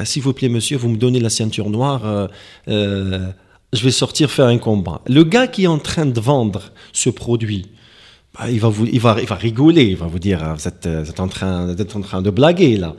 s'il 0.04 0.22
vous 0.22 0.34
plaît 0.34 0.50
monsieur 0.50 0.78
vous 0.78 0.90
me 0.90 0.98
donnez 0.98 1.20
la 1.20 1.30
ceinture 1.30 1.70
noire 1.70 2.30
je 2.68 3.86
vais 3.86 3.92
sortir 3.92 4.30
faire 4.30 4.48
un 4.48 4.58
combat. 4.58 5.02
Le 5.08 5.24
gars 5.24 5.48
qui 5.48 5.64
est 5.64 5.68
en 5.68 5.80
train 5.80 6.06
de 6.06 6.20
vendre 6.20 6.72
ce 6.92 7.10
produit 7.10 7.70
bah, 8.34 8.50
il, 8.50 8.60
va 8.60 8.70
vous, 8.70 8.86
il, 8.86 9.00
va, 9.00 9.18
il 9.20 9.28
va 9.28 9.36
rigoler, 9.36 9.84
il 9.84 9.98
va 9.98 10.08
vous 10.08 10.20
dire 10.20 10.56
vous 10.56 10.68
êtes, 10.68 11.20
en 11.20 11.28
train, 11.28 11.76
en 11.96 12.02
train 12.02 12.22
de 12.22 12.30
blaguer 12.30 12.78
là. 12.78 12.96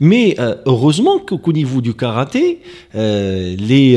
Mais 0.00 0.36
heureusement 0.66 1.18
qu'au 1.18 1.52
niveau 1.52 1.80
du 1.80 1.94
karaté, 1.94 2.60
les, 2.94 3.96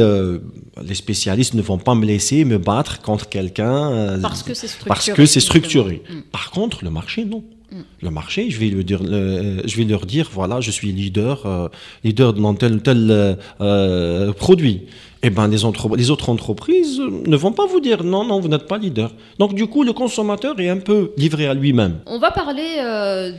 les 0.83 0.95
spécialistes 0.95 1.53
ne 1.53 1.61
vont 1.61 1.77
pas 1.77 1.95
me 1.95 2.05
laisser 2.05 2.45
me 2.45 2.57
battre 2.57 3.01
contre 3.01 3.29
quelqu'un 3.29 3.91
euh, 3.91 4.21
parce 4.21 4.43
que 4.43 4.53
c'est 4.53 4.67
structuré. 4.67 4.87
Parce 4.89 5.11
que 5.11 5.25
c'est 5.25 5.39
structuré. 5.39 6.03
Mm. 6.09 6.21
Par 6.31 6.51
contre, 6.51 6.83
le 6.83 6.89
marché, 6.89 7.25
non. 7.25 7.43
Mm. 7.71 7.81
Le 8.01 8.09
marché, 8.09 8.49
je 8.49 8.59
vais, 8.59 8.67
lui 8.67 8.83
dire, 8.83 9.01
je 9.03 9.77
vais 9.77 9.83
leur 9.83 10.05
dire, 10.05 10.29
voilà, 10.31 10.61
je 10.61 10.71
suis 10.71 10.91
leader, 10.91 11.45
euh, 11.45 11.67
leader 12.03 12.33
dans 12.33 12.53
tel 12.53 12.81
tel 12.81 13.37
euh, 13.61 14.33
produit. 14.33 14.83
Eh 15.23 15.31
ben, 15.31 15.47
les, 15.47 15.57
les, 15.97 16.11
autres 16.11 16.29
entreprises 16.29 16.99
ne 16.99 17.35
vont 17.35 17.51
pas 17.51 17.65
vous 17.65 17.79
dire 17.79 18.03
non, 18.03 18.23
non, 18.25 18.39
vous 18.39 18.47
n'êtes 18.47 18.67
pas 18.67 18.77
leader. 18.77 19.11
Donc, 19.39 19.55
du 19.55 19.65
coup, 19.65 19.83
le 19.83 19.91
consommateur 19.91 20.59
est 20.59 20.69
un 20.69 20.77
peu 20.77 21.13
livré 21.17 21.47
à 21.47 21.55
lui-même. 21.55 21.95
On 22.05 22.19
va 22.19 22.29
parler 22.29 22.75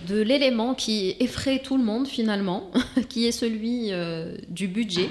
de 0.08 0.20
l'élément 0.20 0.74
qui 0.74 1.14
effraie 1.20 1.60
tout 1.62 1.76
le 1.76 1.84
monde, 1.84 2.08
finalement, 2.08 2.72
qui 3.08 3.26
est 3.26 3.32
celui 3.32 3.92
du 4.48 4.66
budget. 4.66 5.10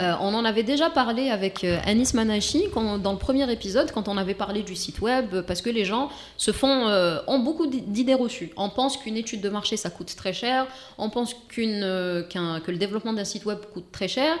Euh, 0.00 0.14
on 0.20 0.34
en 0.34 0.44
avait 0.44 0.62
déjà 0.62 0.90
parlé 0.90 1.30
avec 1.30 1.62
euh, 1.62 1.78
Anis 1.84 2.14
Manachi 2.14 2.64
dans 2.74 3.12
le 3.12 3.18
premier 3.18 3.50
épisode, 3.52 3.92
quand 3.92 4.08
on 4.08 4.16
avait 4.16 4.34
parlé 4.34 4.62
du 4.62 4.74
site 4.74 5.00
web, 5.00 5.42
parce 5.42 5.62
que 5.62 5.70
les 5.70 5.84
gens 5.84 6.10
se 6.36 6.50
font, 6.50 6.88
euh, 6.88 7.18
ont 7.26 7.38
beaucoup 7.38 7.66
d'idées 7.66 8.14
reçues. 8.14 8.50
On 8.56 8.70
pense 8.70 8.96
qu'une 8.96 9.16
étude 9.16 9.40
de 9.40 9.48
marché, 9.48 9.76
ça 9.76 9.90
coûte 9.90 10.14
très 10.16 10.32
cher. 10.32 10.66
On 10.98 11.10
pense 11.10 11.34
que 11.34 11.60
le 11.60 12.76
développement 12.76 13.12
d'un 13.12 13.24
site 13.24 13.44
web 13.44 13.58
coûte 13.72 13.92
très 13.92 14.08
cher. 14.08 14.36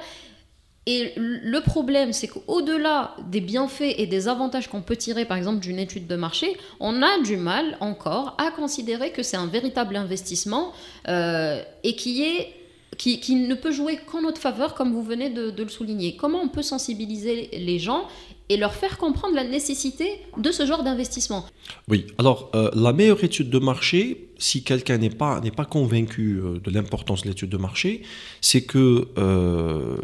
Et 0.86 1.14
le 1.16 1.60
problème, 1.60 2.12
c'est 2.12 2.28
qu'au-delà 2.28 3.16
des 3.30 3.40
bienfaits 3.40 3.94
et 3.96 4.06
des 4.06 4.28
avantages 4.28 4.68
qu'on 4.68 4.82
peut 4.82 4.96
tirer, 4.96 5.24
par 5.24 5.38
exemple, 5.38 5.60
d'une 5.60 5.78
étude 5.78 6.06
de 6.06 6.16
marché, 6.16 6.58
on 6.78 7.00
a 7.00 7.20
du 7.24 7.38
mal 7.38 7.78
encore 7.80 8.36
à 8.36 8.50
considérer 8.50 9.10
que 9.10 9.22
c'est 9.22 9.38
un 9.38 9.46
véritable 9.46 9.96
investissement 9.96 10.72
et 11.08 11.96
qui 11.96 12.24
est 12.24 12.63
qui, 12.96 13.34
ne 13.34 13.54
peut 13.54 13.72
jouer 13.72 13.98
qu'en 14.06 14.22
notre 14.22 14.40
faveur, 14.40 14.74
comme 14.74 14.92
vous 14.92 15.02
venez 15.02 15.30
de, 15.30 15.52
le 15.56 15.68
souligner. 15.68 16.16
Comment 16.16 16.40
on 16.42 16.48
peut 16.48 16.62
sensibiliser 16.62 17.48
les 17.52 17.78
gens 17.78 18.06
et 18.48 18.56
leur 18.56 18.74
faire 18.74 18.98
comprendre 18.98 19.34
la 19.34 19.44
nécessité 19.44 20.20
de 20.36 20.50
ce 20.52 20.66
genre 20.66 20.82
d'investissement? 20.82 21.44
Oui, 21.88 22.06
alors 22.18 22.50
euh, 22.54 22.70
la 22.74 22.92
meilleure 22.92 23.22
étude 23.24 23.50
de 23.50 23.58
marché, 23.58 24.28
si 24.38 24.62
quelqu'un 24.62 24.98
n'est 24.98 25.10
pas, 25.10 25.40
n'est 25.40 25.50
pas 25.50 25.64
convaincu 25.64 26.38
euh, 26.38 26.58
de 26.60 26.70
l'importance 26.70 27.22
de 27.22 27.28
l'étude 27.28 27.50
de 27.50 27.56
marché, 27.58 28.02
c'est 28.40 28.62
que... 28.62 29.08
Euh, 29.18 29.96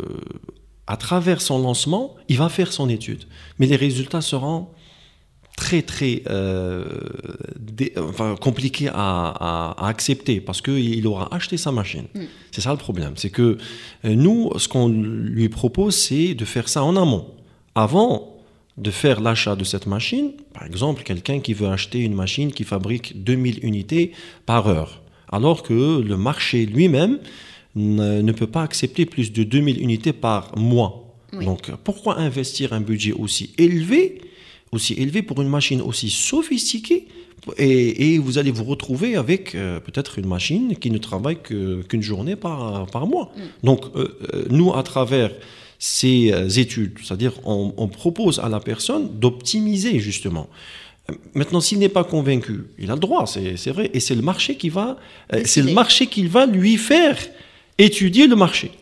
à 0.87 0.97
travers 0.97 1.41
son 1.41 1.61
lancement, 1.63 2.17
il 2.29 2.37
va 2.37 2.49
faire 2.49 2.73
son 2.73 2.89
étude. 2.89 3.23
Mais 3.61 3.67
les 3.67 3.77
résultats 3.77 4.21
seront 4.21 4.67
très 5.61 5.83
très 5.83 6.23
euh, 6.31 6.85
compliqués 8.41 8.89
à, 8.93 9.77
accepter 9.87 10.41
parce 10.41 10.63
qu'il 10.63 11.07
aura 11.07 11.33
acheté 11.35 11.59
sa 11.59 11.71
machine. 11.71 12.07
Mm. 12.15 12.21
C'est 12.51 12.63
ça 12.63 12.73
le 12.73 12.79
problème. 12.79 13.13
C'est 13.17 13.29
que 13.29 13.59
euh, 14.07 14.15
nous, 14.15 14.51
ce 14.57 14.69
qu'on 14.69 14.89
lui 14.89 15.51
propose, 15.51 15.95
c'est 15.95 16.35
de 16.35 16.47
faire 16.47 16.67
ça 16.69 16.83
en 16.83 16.97
amont. 16.97 17.27
Avant 17.75 18.39
de 18.79 18.91
faire 18.91 19.21
l'achat 19.21 19.55
de 19.55 19.65
cette 19.65 19.87
machine, 19.87 20.33
par 20.55 20.65
exemple, 20.65 21.03
quelqu'un 21.03 21.41
qui 21.41 21.53
veut 21.53 21.69
acheter 21.69 21.99
une 21.99 22.15
machine 22.15 22.51
qui 22.53 22.65
fabrique 22.65 23.23
2000 23.23 23.61
unités 23.63 24.13
par 24.47 24.67
heure, 24.67 25.03
alors 25.31 25.63
que 25.63 26.01
le 26.01 26.17
marché 26.17 26.65
lui-même 26.65 27.19
ne, 27.77 28.33
peut 28.33 28.47
pas 28.47 28.63
accepter 28.63 29.05
plus 29.05 29.31
de 29.31 29.43
2000 29.43 29.83
unités 29.83 30.15
par 30.15 30.57
mois. 30.57 31.07
Donc 31.33 31.71
pourquoi 31.85 32.19
investir 32.19 32.73
un 32.73 32.81
budget 32.81 33.13
aussi 33.13 33.53
élevé, 33.57 34.21
aussi 34.73 34.95
élevé 34.95 35.23
pour 35.23 35.41
une 35.43 35.49
machine 35.49 35.81
aussi 35.81 36.11
sophistiquée 36.11 37.07
et, 37.57 38.19
vous 38.19 38.39
allez 38.39 38.51
vous 38.51 38.65
retrouver 38.65 39.17
avec 39.17 39.55
euh, 39.55 39.81
peut-être 39.81 40.19
une 40.19 40.27
machine 40.27 40.77
qui 40.77 40.91
ne 40.91 40.99
travaille 40.99 41.39
qu'une 41.43 42.03
journée 42.03 42.37
par, 42.37 42.87
par 42.87 43.07
mois. 43.07 43.33
Mm. 43.35 43.41
Donc 43.67 43.85
euh, 43.97 44.19
euh, 44.35 44.45
nous, 44.51 44.75
à 44.75 44.83
travers 44.83 45.31
ces 45.79 46.61
études, 46.61 46.99
c'est-à-dire 47.03 47.33
on, 47.45 47.89
propose 47.89 48.39
à 48.39 48.51
la 48.51 48.61
personne 48.61 49.19
d'optimiser 49.19 49.99
justement. 49.99 50.47
Maintenant, 51.33 51.63
s'il 51.63 51.79
n'est 51.79 51.89
pas 51.89 52.05
convaincu, 52.05 52.65
il 52.79 52.91
a 52.91 52.95
le 52.95 53.01
droit, 53.01 53.27
c'est 53.27 53.71
vrai, 53.71 53.91
et 53.95 53.99
c'est 53.99 54.15
le 54.15 54.21
marché 54.21 54.57
qui 54.57 54.69
va, 54.69 54.99
c'est 55.47 55.63
le 55.63 55.73
marché 55.73 56.07
qui 56.07 56.27
va 56.27 56.45
lui 56.45 56.77
faire 56.77 57.17
étudier 57.79 58.27
le 58.27 58.37
marché. 58.37 58.73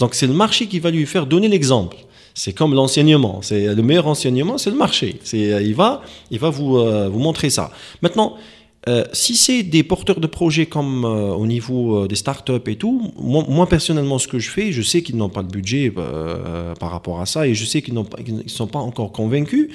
Donc 0.00 0.14
c'est 0.14 0.26
le 0.26 0.32
marché 0.32 0.66
qui 0.66 0.80
va 0.80 0.90
lui 0.90 1.04
faire 1.04 1.26
donner 1.26 1.48
l'exemple. 1.48 1.98
C'est 2.38 2.52
comme 2.52 2.74
l'enseignement. 2.74 3.40
C'est 3.40 3.74
le 3.74 3.82
meilleur 3.82 4.06
enseignement, 4.06 4.58
c'est 4.58 4.68
le 4.68 4.76
marché. 4.76 5.18
C'est 5.24 5.38
il 5.38 5.74
va 5.74 6.02
il 6.30 6.38
va 6.38 6.50
vous 6.50 6.76
euh, 6.76 7.08
vous 7.08 7.18
montrer 7.18 7.48
ça. 7.48 7.70
Maintenant, 8.02 8.36
euh, 8.88 9.04
si 9.12 9.36
c'est 9.36 9.64
des 9.64 9.82
porteurs 9.82 10.20
de 10.20 10.28
projets 10.28 10.66
comme 10.66 11.04
euh, 11.04 11.34
au 11.34 11.44
niveau 11.48 12.04
euh, 12.04 12.08
des 12.08 12.14
startups 12.14 12.52
et 12.66 12.76
tout, 12.76 13.12
moi, 13.18 13.68
personnellement 13.68 14.18
ce 14.18 14.28
que 14.28 14.38
je 14.38 14.48
fais, 14.48 14.70
je 14.70 14.80
sais 14.80 15.02
qu'ils 15.02 15.16
n'ont 15.16 15.28
pas 15.28 15.42
le 15.42 15.48
budget 15.48 15.90
par 15.90 16.90
rapport 16.90 17.20
à 17.20 17.26
ça 17.26 17.48
et 17.48 17.54
je 17.54 17.64
sais 17.64 17.82
qu'ils 17.82 17.94
ne 17.94 18.48
sont 18.48 18.68
pas 18.68 18.78
encore 18.78 19.10
convaincus. 19.10 19.70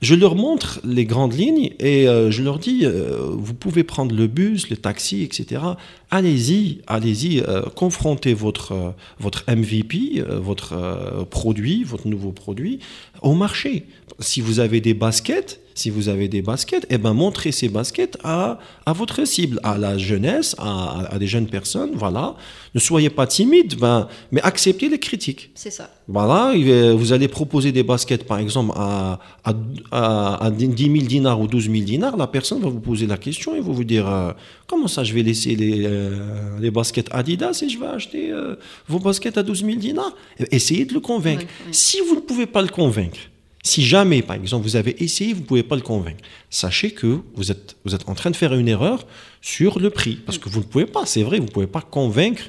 Je 0.00 0.14
leur 0.14 0.34
montre 0.34 0.80
les 0.84 1.04
grandes 1.04 1.34
lignes 1.34 1.70
et 1.78 2.06
je 2.06 2.42
leur 2.42 2.58
dis, 2.58 2.84
vous 3.30 3.54
pouvez 3.54 3.84
prendre 3.84 4.14
le 4.14 4.26
bus, 4.26 4.70
le 4.70 4.76
taxi, 4.76 5.22
etc. 5.22 5.62
Allez-y, 6.10 6.80
allez-y, 6.86 7.42
confrontez 7.74 8.34
votre, 8.34 8.94
votre 9.20 9.44
MVP, 9.48 10.22
votre 10.40 11.26
produit, 11.30 11.84
votre 11.84 12.08
nouveau 12.08 12.32
produit 12.32 12.80
au 13.22 13.34
marché. 13.34 13.86
Si 14.20 14.40
vous 14.40 14.60
avez 14.60 14.80
des 14.80 14.94
baskets, 14.94 15.60
si 15.78 15.90
vous 15.90 16.08
avez 16.08 16.28
des 16.28 16.42
baskets, 16.42 16.86
eh 16.90 16.98
ben, 16.98 17.12
montrez 17.12 17.52
ces 17.52 17.68
baskets 17.68 18.18
à, 18.24 18.58
à 18.84 18.92
votre 18.92 19.24
cible, 19.24 19.60
à 19.62 19.78
la 19.78 19.96
jeunesse, 19.96 20.56
à, 20.58 21.06
à, 21.14 21.18
des 21.18 21.28
jeunes 21.28 21.46
personnes. 21.46 21.92
Voilà. 21.94 22.34
Ne 22.74 22.80
soyez 22.80 23.10
pas 23.10 23.26
timide, 23.26 23.76
ben, 23.78 24.08
mais 24.32 24.40
acceptez 24.42 24.88
les 24.88 24.98
critiques. 24.98 25.50
C'est 25.54 25.70
ça. 25.70 25.88
Voilà. 26.08 26.52
Vous 26.94 27.12
allez 27.12 27.28
proposer 27.28 27.70
des 27.70 27.84
baskets, 27.84 28.24
par 28.24 28.38
exemple, 28.38 28.72
à, 28.74 29.20
à, 29.44 30.46
à 30.46 30.50
10 30.50 30.76
000 30.76 31.06
dinars 31.06 31.40
ou 31.40 31.46
12 31.46 31.70
000 31.70 31.84
dinars. 31.84 32.16
La 32.16 32.26
personne 32.26 32.60
va 32.60 32.68
vous 32.68 32.80
poser 32.80 33.06
la 33.06 33.16
question 33.16 33.54
et 33.54 33.60
va 33.60 33.72
vous 33.72 33.84
dire 33.84 34.08
euh, 34.08 34.32
Comment 34.66 34.88
ça, 34.88 35.04
je 35.04 35.14
vais 35.14 35.22
laisser 35.22 35.54
les, 35.54 35.86
euh, 35.86 36.58
les 36.60 36.72
baskets 36.72 37.08
Adidas 37.12 37.62
et 37.62 37.68
je 37.68 37.78
vais 37.78 37.86
acheter 37.86 38.32
euh, 38.32 38.56
vos 38.88 38.98
baskets 38.98 39.38
à 39.38 39.44
12 39.44 39.64
000 39.64 39.76
dinars? 39.78 40.14
Essayez 40.50 40.84
de 40.84 40.92
le 40.92 41.00
convaincre. 41.00 41.44
Si 41.70 42.00
vous 42.00 42.16
ne 42.16 42.20
pouvez 42.20 42.46
pas 42.46 42.62
le 42.62 42.68
convaincre, 42.68 43.20
si 43.68 43.84
jamais, 43.84 44.22
par 44.22 44.36
exemple, 44.36 44.64
vous 44.64 44.76
avez 44.76 45.02
essayé, 45.02 45.34
vous 45.34 45.40
ne 45.40 45.46
pouvez 45.46 45.62
pas 45.62 45.76
le 45.76 45.82
convaincre, 45.82 46.22
sachez 46.48 46.90
que 46.90 47.20
vous 47.34 47.50
êtes, 47.50 47.76
vous 47.84 47.94
êtes 47.94 48.08
en 48.08 48.14
train 48.14 48.30
de 48.30 48.36
faire 48.36 48.54
une 48.54 48.68
erreur 48.68 49.06
sur 49.42 49.78
le 49.78 49.90
prix. 49.90 50.16
Parce 50.24 50.38
que 50.38 50.48
vous 50.48 50.60
ne 50.60 50.64
pouvez 50.64 50.86
pas, 50.86 51.04
c'est 51.04 51.22
vrai, 51.22 51.38
vous 51.38 51.46
ne 51.46 51.50
pouvez 51.50 51.66
pas 51.66 51.82
convaincre 51.82 52.44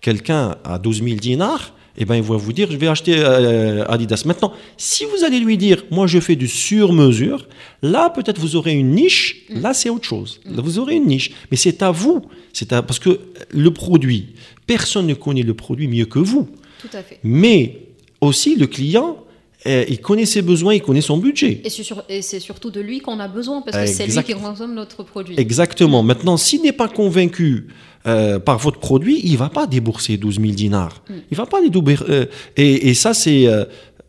quelqu'un 0.00 0.56
à 0.64 0.78
12 0.78 1.04
000 1.04 1.16
dinars, 1.16 1.74
et 1.94 2.02
eh 2.02 2.04
ben, 2.06 2.16
il 2.16 2.22
va 2.22 2.36
vous 2.36 2.54
dire, 2.54 2.70
je 2.70 2.78
vais 2.78 2.88
acheter 2.88 3.16
euh, 3.18 3.84
Adidas. 3.86 4.22
Maintenant, 4.24 4.54
si 4.78 5.04
vous 5.04 5.24
allez 5.24 5.38
lui 5.38 5.58
dire, 5.58 5.84
moi 5.90 6.06
je 6.06 6.20
fais 6.20 6.36
du 6.36 6.48
sur-mesure, 6.48 7.46
là 7.82 8.08
peut-être 8.08 8.40
vous 8.40 8.56
aurez 8.56 8.72
une 8.72 8.92
niche, 8.92 9.44
là 9.50 9.74
c'est 9.74 9.90
autre 9.90 10.06
chose. 10.06 10.40
Là, 10.46 10.62
vous 10.62 10.78
aurez 10.78 10.94
une 10.94 11.06
niche. 11.06 11.32
Mais 11.50 11.58
c'est 11.58 11.82
à 11.82 11.90
vous. 11.90 12.22
C'est 12.54 12.72
à, 12.72 12.80
parce 12.80 12.98
que 12.98 13.20
le 13.50 13.70
produit, 13.74 14.28
personne 14.66 15.06
ne 15.06 15.12
connaît 15.12 15.42
le 15.42 15.52
produit 15.52 15.86
mieux 15.86 16.06
que 16.06 16.18
vous. 16.18 16.48
Tout 16.80 16.88
à 16.94 17.02
fait. 17.02 17.18
Mais 17.24 17.88
aussi 18.22 18.56
le 18.56 18.66
client, 18.66 19.22
eh, 19.64 19.84
il 19.88 20.00
connaît 20.00 20.26
ses 20.26 20.42
besoins, 20.42 20.74
il 20.74 20.82
connaît 20.82 21.00
son 21.00 21.18
budget. 21.18 21.62
Et 22.08 22.22
c'est 22.22 22.40
surtout 22.40 22.70
de 22.70 22.80
lui 22.80 23.00
qu'on 23.00 23.20
a 23.20 23.28
besoin, 23.28 23.62
parce 23.62 23.76
que 23.76 23.86
c'est 23.86 24.06
lui 24.06 24.22
qui 24.22 24.34
consomme 24.34 24.74
notre 24.74 25.02
produit. 25.02 25.38
Exactement. 25.38 26.02
Maintenant, 26.02 26.36
s'il 26.36 26.62
n'est 26.62 26.72
pas 26.72 26.88
convaincu 26.88 27.68
euh, 28.06 28.40
par 28.40 28.58
votre 28.58 28.80
produit, 28.80 29.20
il 29.22 29.32
ne 29.32 29.36
va 29.36 29.48
pas 29.48 29.66
débourser 29.66 30.16
12 30.16 30.40
000 30.40 30.52
dinars. 30.52 31.02
Mm. 31.08 31.14
Il 31.30 31.36
va 31.36 31.46
pas 31.46 31.60
les 31.60 31.70
doubler. 31.70 31.96
Euh, 32.08 32.26
et, 32.56 32.94
ça, 32.94 33.14
c'est 33.14 33.46
euh, 33.46 33.64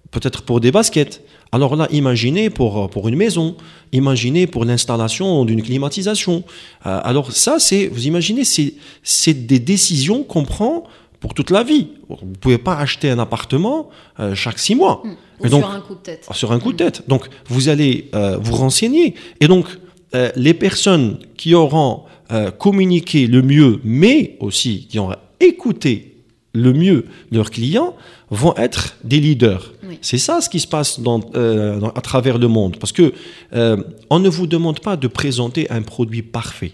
peut-être 0.09 0.41
pour 0.41 0.59
des 0.59 0.71
baskets. 0.71 1.21
Alors 1.51 1.75
là, 1.75 1.87
imaginez 1.91 2.49
pour, 2.49 2.89
pour 2.89 3.07
une 3.07 3.15
maison, 3.15 3.55
imaginez 3.91 4.47
pour 4.47 4.65
l'installation 4.65 5.45
d'une 5.45 5.61
climatisation. 5.61 6.43
alors 6.83 7.31
ça, 7.31 7.59
c'est, 7.59 7.85
vous 7.85 8.07
imaginez, 8.07 8.41
c'est 8.43 9.33
des 9.33 9.59
décisions 9.59 10.23
qu'on 10.23 10.45
prend 10.45 10.85
pour 11.23 11.33
toute 11.33 11.51
la 11.51 11.63
vie. 11.63 11.87
Vous 12.09 12.17
ne 12.21 12.35
pouvez 12.35 12.57
pas 12.57 12.75
acheter 12.75 13.09
un 13.09 13.17
appartement 13.17 13.89
euh, 14.19 14.35
chaque 14.35 14.59
six 14.59 14.75
mois. 14.75 15.01
Mmh. 15.05 15.47
donc, 15.47 15.63
sur 15.63 15.71
un 15.71 15.79
coup 15.79 15.95
de 15.95 15.99
tête. 15.99 16.27
Sur 16.33 16.51
un 16.51 16.59
coup 16.59 16.71
de 16.73 16.77
tête. 16.77 17.07
Donc, 17.07 17.29
vous 17.47 17.69
allez 17.69 18.09
euh, 18.13 18.37
vous 18.41 18.55
renseigner. 18.55 19.15
Et 19.39 19.47
donc, 19.47 19.65
euh, 20.15 20.31
les 20.35 20.53
personnes 20.53 21.19
qui 21.37 21.55
auront 21.55 22.03
communiqué 22.57 23.27
le 23.27 23.43
mieux, 23.43 23.79
mais 23.83 24.37
aussi 24.39 24.87
qui 24.87 24.97
auront 24.97 25.13
écouté 25.39 26.15
le 26.53 26.73
mieux 26.73 27.05
leurs 27.31 27.51
clients, 27.51 27.95
vont 28.31 28.55
être 28.55 28.95
des 29.03 29.19
leaders. 29.19 29.71
C'est 30.01 30.17
ça 30.17 30.41
ce 30.41 30.49
qui 30.49 30.59
se 30.59 30.65
passe 30.65 30.99
dans, 30.99 31.19
à 31.19 32.01
travers 32.01 32.39
le 32.39 32.47
monde. 32.47 32.77
Parce 32.79 32.91
que 32.91 33.13
on 34.09 34.19
ne 34.19 34.29
vous 34.29 34.47
demande 34.47 34.79
pas 34.79 34.95
de 34.97 35.07
présenter 35.07 35.69
un 35.69 35.83
produit 35.83 36.23
parfait 36.23 36.73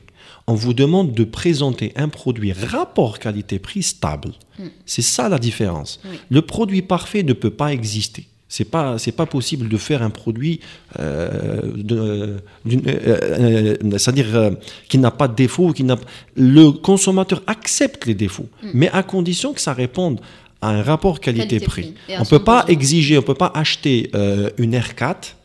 on 0.50 0.56
vous 0.56 0.74
demande 0.74 1.14
de 1.14 1.24
présenter 1.24 1.94
un 1.96 2.10
produit 2.10 2.54
rapport 2.54 3.20
qualité-prix 3.20 3.84
stable. 3.84 4.32
Hmm. 4.58 4.70
C'est 4.86 5.04
ça 5.04 5.30
la 5.30 5.38
différence. 5.38 6.02
Le 6.30 6.42
produit 6.42 6.82
parfait 6.82 7.22
ne 7.22 7.34
peut 7.34 7.52
pas 7.52 7.72
exister. 7.72 8.26
C'est 8.52 8.66
pas 8.66 8.98
c'est 8.98 9.12
pas 9.12 9.28
possible 9.28 9.70
de 9.70 9.78
faire 9.78 10.02
un 10.02 10.10
produit 10.10 10.60
euh, 11.00 11.62
euh, 11.92 12.38
euh, 12.66 13.76
c'est-à-dire 13.92 14.54
qui 14.88 14.98
n'a 14.98 15.12
pas 15.12 15.28
de 15.28 15.36
défaut 15.36 15.72
qui 15.72 15.84
n'a 15.84 15.98
le 16.36 16.72
consommateur 16.72 17.44
accepte 17.46 18.08
les 18.08 18.16
défauts 18.16 18.50
hmm. 18.64 18.72
mais 18.74 18.90
à 18.90 19.04
condition 19.04 19.54
que 19.54 19.62
ça 19.62 19.74
réponde 19.74 20.20
à 20.64 20.70
un 20.70 20.82
rapport 20.82 21.20
qualité-prix. 21.20 21.94
on 22.18 22.26
peut 22.26 22.44
pas 22.44 22.66
exiger 22.68 23.20
on 23.20 23.22
peut 23.22 23.36
pas 23.36 23.52
acheter 23.54 24.10
une 24.58 24.76
R4 24.76 25.36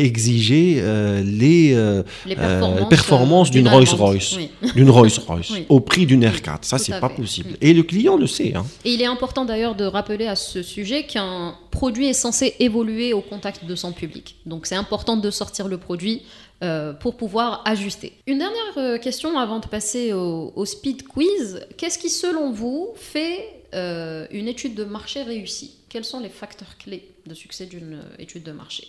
exiger 0.00 0.76
euh, 0.78 1.22
les, 1.22 1.74
euh, 1.74 2.02
euh, 2.28 2.84
performances, 2.86 3.50
d'une 3.50 3.68
Rolls-Royce, 3.68 4.38
d'une 4.74 4.90
Rolls-Royce 4.96 5.52
au 5.68 5.80
prix 5.80 6.06
d'une 6.06 6.24
R4. 6.24 6.58
Ça, 6.62 6.78
c'est 6.78 6.98
pas 7.00 7.08
possible. 7.08 7.56
Et 7.60 7.72
le 7.72 7.82
client 7.82 8.16
le 8.16 8.26
sait. 8.26 8.54
Hein. 8.54 8.66
Et 8.84 8.92
il 8.92 9.02
est 9.02 9.06
important 9.06 9.44
d'ailleurs 9.44 9.74
de 9.74 9.84
rappeler 9.84 10.26
à 10.26 10.36
ce 10.36 10.62
sujet 10.62 11.04
qu'un 11.04 11.54
produit 11.70 12.08
est 12.08 12.14
censé 12.14 12.54
évoluer 12.58 13.12
au 13.12 13.20
contact 13.20 13.64
de 13.64 13.74
son 13.74 13.92
public. 13.92 14.36
Donc, 14.46 14.66
c'est 14.66 14.76
important 14.76 15.16
de 15.16 15.30
sortir 15.30 15.68
le 15.68 15.78
produit 15.78 16.22
pour 17.00 17.16
pouvoir 17.16 17.62
ajuster. 17.66 18.14
Une 18.26 18.38
dernière 18.38 19.00
question 19.00 19.38
avant 19.38 19.58
de 19.58 19.66
passer 19.66 20.14
au, 20.14 20.52
au 20.56 20.64
speed 20.64 21.06
quiz. 21.06 21.60
Qu'est-ce 21.76 21.98
qui, 21.98 22.08
selon 22.08 22.50
vous, 22.50 22.88
fait 22.96 23.44
une 23.72 24.48
étude 24.48 24.74
de 24.74 24.84
marché 24.84 25.22
réussie? 25.22 25.74
Quels 25.88 26.04
sont 26.04 26.20
les 26.20 26.28
facteurs 26.28 26.76
clés 26.78 27.08
de 27.26 27.34
succès 27.34 27.66
d'une 27.66 28.00
étude 28.18 28.42
de 28.42 28.52
marché? 28.52 28.88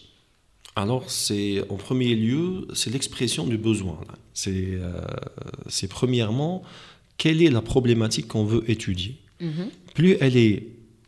Alors, 0.78 1.10
c'est 1.10 1.64
en 1.70 1.76
premier 1.76 2.14
lieu, 2.14 2.68
c'est 2.76 2.92
l'expression 2.92 3.48
du 3.48 3.58
besoin. 3.58 3.98
Euh, 4.46 5.02
c'est 5.68 5.88
premièrement, 5.88 6.62
quelle 7.18 7.42
est 7.42 7.50
la 7.50 7.64
problématique 7.64 8.28
qu'on 8.28 8.46
veut 8.46 8.64
étudier 8.70 9.18
mhm. 9.42 9.70
Plus 9.96 10.18
elle 10.22 10.38
est 10.38 10.68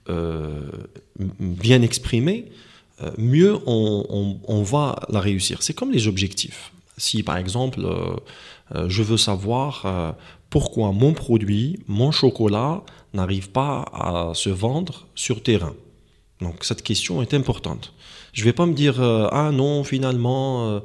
euh, 0.10 0.72
bien 1.40 1.84
exprimée, 1.84 2.46
euh, 3.04 3.12
mieux 3.20 3.60
on, 3.68 4.64
va 4.64 5.02
la 5.10 5.20
réussir. 5.20 5.62
C'est 5.62 5.76
comme 5.76 5.92
les 5.92 6.08
objectifs. 6.08 6.72
Si 6.98 7.22
par 7.22 7.38
exemple, 7.38 7.80
je 8.88 9.04
veux 9.04 9.18
savoir 9.18 10.16
pourquoi 10.50 10.92
mon 10.94 11.14
produit, 11.14 11.80
mon 11.88 12.12
chocolat, 12.12 12.84
n'arrive 13.14 13.52
pas 13.52 13.86
à 13.94 14.32
se 14.34 14.50
vendre 14.50 15.08
sur 15.14 15.44
terrain. 15.44 15.76
Donc 16.42 16.64
cette 16.64 16.82
question 16.82 17.22
est 17.22 17.36
importante. 17.36 17.94
Je 18.34 18.44
vais 18.44 18.54
pas 18.54 18.65
me 18.65 18.74
dire 18.74 19.02
euh, 19.02 19.28
ah 19.32 19.52
non 19.52 19.84
finalement 19.84 20.68
euh, 20.68 20.80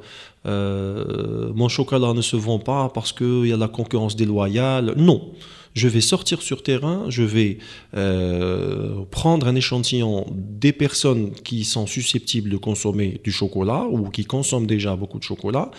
euh, 0.45 1.51
mon 1.53 1.69
chocolat 1.69 2.13
ne 2.13 2.21
se 2.21 2.35
vend 2.35 2.59
pas 2.59 2.89
parce 2.89 3.11
qu'il 3.11 3.47
y 3.47 3.53
a 3.53 3.57
la 3.57 3.67
concurrence 3.67 4.15
déloyale. 4.15 4.93
Non, 4.95 5.31
je 5.75 5.89
vais 5.89 6.01
sortir 6.01 6.41
sur 6.41 6.63
terrain, 6.63 7.05
je 7.09 7.21
vais 7.21 7.57
euh, 7.95 9.03
prendre 9.11 9.45
un 9.47 9.55
échantillon 9.55 10.25
des 10.31 10.71
personnes 10.71 11.31
qui 11.31 11.65
sont 11.65 11.85
susceptibles 11.85 12.49
de 12.49 12.55
consommer 12.55 13.19
du 13.25 13.31
chocolat 13.31 13.85
ou 13.89 14.09
qui 14.09 14.23
consomment 14.23 14.67
déjà 14.67 14.95
beaucoup 14.95 15.19
de 15.19 15.23
chocolat. 15.23 15.71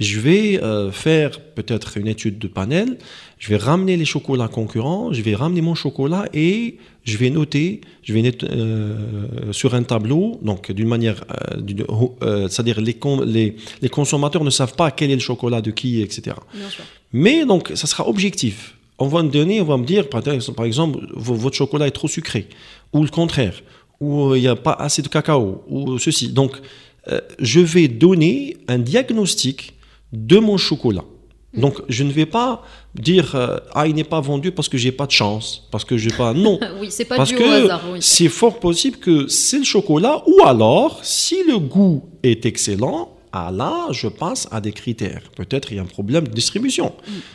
Je 0.00 0.18
vais 0.18 0.60
euh, 0.60 0.90
faire 0.90 1.40
peut-être 1.40 1.98
une 1.98 2.08
étude 2.08 2.40
de 2.40 2.48
panel, 2.48 2.98
je 3.38 3.48
vais 3.48 3.56
ramener 3.56 3.96
les 3.96 4.04
chocolats 4.04 4.48
concurrents, 4.48 5.12
je 5.12 5.22
vais 5.22 5.36
ramener 5.36 5.60
mon 5.60 5.76
chocolat 5.76 6.28
et 6.34 6.78
je 7.04 7.16
vais 7.16 7.30
noter, 7.30 7.80
je 8.02 8.12
vais 8.12 8.22
noter, 8.22 8.48
euh, 8.50 9.52
sur 9.52 9.76
un 9.76 9.84
tableau, 9.84 10.40
donc 10.42 10.72
d'une 10.72 10.88
manière, 10.88 11.24
c'est-à-dire 12.48 12.80
les, 12.80 12.98
les, 13.26 13.56
les, 13.82 13.88
consommateurs 13.88 14.42
ne 14.42 14.50
savent 14.50 14.74
pas 14.74 14.90
quel 14.90 15.12
est 15.12 15.14
le 15.14 15.20
chocolat 15.20 15.60
de 15.60 15.70
qui, 15.70 16.02
etc. 16.02 16.36
Mais 17.12 17.44
donc, 17.44 17.70
ça 17.76 17.86
sera 17.86 18.08
objectif 18.08 18.74
on 18.98 19.08
va 19.08 19.22
me 19.22 19.28
donner, 19.28 19.60
on 19.60 19.64
va 19.64 19.76
me 19.76 19.84
dire, 19.84 20.08
par 20.08 20.64
exemple, 20.64 20.98
votre 21.14 21.56
chocolat 21.56 21.86
est 21.86 21.92
trop 21.92 22.08
sucré, 22.08 22.48
ou 22.92 23.02
le 23.02 23.08
contraire, 23.08 23.60
ou 24.00 24.30
euh, 24.30 24.38
il 24.38 24.42
n'y 24.42 24.48
a 24.48 24.56
pas 24.56 24.72
assez 24.72 25.02
de 25.02 25.08
cacao, 25.08 25.64
ou 25.68 25.98
ceci. 25.98 26.28
Donc, 26.28 26.52
euh, 27.08 27.20
je 27.38 27.60
vais 27.60 27.88
donner 27.88 28.56
un 28.68 28.78
diagnostic 28.78 29.74
de 30.12 30.38
mon 30.38 30.56
chocolat. 30.56 31.04
Hmm. 31.54 31.60
Donc, 31.60 31.82
je 31.88 32.04
ne 32.04 32.12
vais 32.12 32.26
pas 32.26 32.62
dire 32.94 33.34
euh, 33.34 33.58
ah 33.74 33.88
il 33.88 33.94
n'est 33.94 34.04
pas 34.04 34.20
vendu 34.20 34.52
parce 34.52 34.68
que 34.68 34.78
j'ai 34.78 34.92
pas 34.92 35.06
de 35.06 35.12
chance, 35.12 35.66
parce 35.70 35.84
que 35.84 35.96
j'ai 35.96 36.10
pas 36.10 36.32
non. 36.32 36.60
oui, 36.80 36.88
c'est 36.90 37.04
pas 37.04 37.16
parce 37.16 37.30
du 37.30 37.36
que 37.36 37.64
hasard. 37.64 37.82
C'est 38.00 38.28
fort 38.28 38.60
possible 38.60 38.98
que 38.98 39.26
c'est 39.26 39.58
le 39.58 39.64
chocolat, 39.64 40.22
ou 40.26 40.42
alors 40.44 41.00
si 41.02 41.42
le 41.44 41.58
goût 41.58 42.04
est 42.22 42.46
excellent, 42.46 43.13
ah 43.36 43.50
là, 43.50 43.88
je 43.90 44.06
passe 44.06 44.46
à 44.52 44.60
des 44.60 44.70
critères. 44.70 45.22
Peut-être 45.36 45.72
il 45.72 45.74
y 45.74 45.78
a 45.80 45.82
un 45.82 45.86
problème 45.86 46.28
de 46.28 46.32
distribution. 46.32 46.92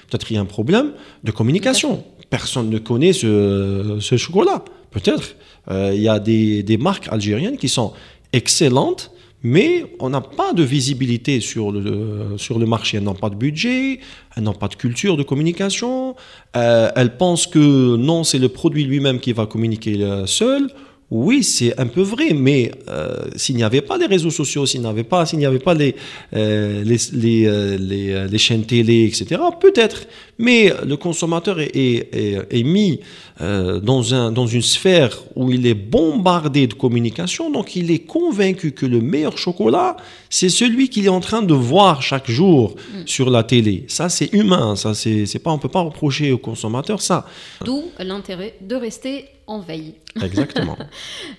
Peut-être 0.10 0.32
il 0.32 0.36
y 0.36 0.38
a 0.38 0.42
un 0.42 0.46
problème 0.46 0.94
de 1.26 1.32
communication. 1.32 2.06
Personne 2.30 2.70
ne 2.70 2.78
connaît 2.78 3.12
ce, 3.12 4.16
chocolat. 4.16 4.64
Peut-être 4.92 5.36
euh, 5.70 5.92
il 5.94 6.02
y 6.02 6.08
a 6.08 6.20
des, 6.20 6.78
marques 6.80 7.10
algériennes 7.12 7.58
qui 7.58 7.68
sont 7.68 7.92
excellentes, 8.32 9.12
mais 9.44 9.94
on 10.00 10.10
n'a 10.10 10.22
pas 10.22 10.54
de 10.54 10.64
visibilité 10.64 11.42
sur 11.42 11.70
le, 11.70 12.38
sur 12.38 12.60
le 12.60 12.66
marché. 12.66 12.96
Elles 12.96 13.04
n'ont 13.04 13.14
pas 13.14 13.30
de 13.30 13.36
budget, 13.36 14.00
elles 14.38 14.44
n'ont 14.44 14.54
pas 14.54 14.70
de 14.70 14.76
culture 14.76 15.18
de 15.18 15.24
communication. 15.24 16.16
Euh, 16.56 16.92
elles 16.96 17.18
pensent 17.18 17.46
que 17.46 17.98
non, 17.98 18.24
c'est 18.24 18.40
le 18.40 18.48
produit 18.48 18.86
lui-même 18.86 19.20
qui 19.20 19.34
va 19.34 19.46
communiquer 19.48 20.02
euh, 20.02 20.26
seul 20.26 20.70
oui, 21.12 21.44
c'est 21.44 21.80
un 21.80 21.88
peu 21.88 22.02
vrai, 22.02 22.34
mais 22.34 22.72
euh, 22.88 23.26
s'il 23.36 23.56
n'y 23.56 23.64
avait 23.64 23.82
pas 23.82 23.98
les 23.98 24.06
réseaux 24.06 24.30
sociaux, 24.30 24.68
s'il 24.68 24.82
n'y 24.82 24.88
avait 24.88 25.04
pas, 25.04 25.26
s'il 25.26 25.40
n'y 25.40 25.46
avait 25.46 25.58
pas 25.58 25.74
les, 25.74 25.96
euh, 26.36 26.84
euh, 26.86 27.78
les, 27.80 28.28
les, 28.28 28.38
chaînes 28.38 28.66
télé, 28.66 29.06
etc., 29.06 29.42
peut-être. 29.60 30.06
Mais 30.40 30.74
le 30.86 30.98
consommateur 30.98 31.60
est, 31.60 31.76
est, 31.76 32.38
est 32.50 32.64
mis 32.64 33.02
dans, 33.40 34.14
un, 34.14 34.32
dans 34.32 34.48
une 34.48 34.62
sphère 34.62 35.18
où 35.36 35.52
il 35.52 35.68
est 35.68 35.74
bombardé 35.74 36.68
de 36.68 36.74
communication, 36.74 37.50
donc 37.50 37.76
il 37.76 37.92
est 37.92 38.00
convaincu 38.00 38.72
que 38.72 38.86
le 38.86 39.02
meilleur 39.02 39.38
chocolat, 39.38 39.98
c'est 40.30 40.50
celui 40.50 40.90
qu'il 40.90 41.06
est 41.06 41.10
en 41.10 41.20
train 41.20 41.42
de 41.42 41.54
voir 41.54 42.02
chaque 42.02 42.30
jour 42.30 42.76
mm. 42.76 43.06
sur 43.06 43.30
la 43.30 43.44
télé. 43.44 43.86
Ça, 43.88 44.10
c'est 44.10 44.34
humain, 44.34 44.76
ça, 44.76 44.94
c'est, 44.94 45.40
pas, 45.44 45.52
on 45.52 45.58
peut 45.58 45.70
pas 45.70 45.82
reprocher 45.82 46.32
au 46.32 46.38
consommateur 46.38 47.02
ça. 47.02 47.26
D'où 47.64 47.84
l'intérêt 48.00 48.56
de 48.62 48.76
rester 48.76 49.26
en 49.48 49.60
veille. 49.60 49.96
Exactement. 50.22 50.78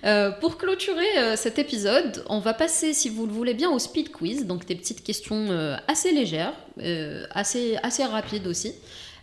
Euh, 0.05 0.31
pour 0.31 0.57
clôturer 0.57 1.19
euh, 1.19 1.37
cet 1.37 1.59
épisode, 1.59 2.25
on 2.29 2.39
va 2.39 2.55
passer, 2.55 2.95
si 2.95 3.11
vous 3.11 3.27
le 3.27 3.33
voulez 3.33 3.53
bien, 3.53 3.71
au 3.71 3.79
speed 3.79 4.11
quiz, 4.11 4.47
donc 4.47 4.65
des 4.65 4.75
petites 4.75 5.03
questions 5.03 5.49
euh, 5.51 5.77
assez 5.89 6.11
légères, 6.13 6.55
assez, 7.33 7.77
assez 7.83 8.05
rapides 8.05 8.47
aussi. 8.47 8.73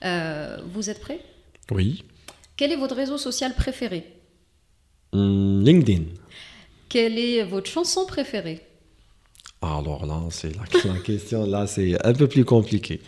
Vous 0.01 0.89
êtes 0.89 1.01
prêts? 1.01 1.21
Oui. 1.71 2.03
Quel 2.55 2.71
est 2.71 2.75
votre 2.75 2.95
réseau 2.95 3.17
social 3.17 3.53
préféré? 3.55 4.03
Hmm, 5.13 5.63
LinkedIn. 5.63 6.03
Quelle 6.89 7.17
est 7.17 7.43
votre 7.43 7.69
chanson 7.69 8.05
préférée? 8.05 8.66
Alors 9.79 10.05
là, 10.05 10.19
c'est 10.29 10.51
la, 10.55 10.93
la 10.93 10.99
question, 10.99 11.45
là, 11.45 11.67
c'est 11.67 11.97
un 12.05 12.13
peu 12.13 12.27
plus 12.27 12.45
compliqué. 12.45 12.99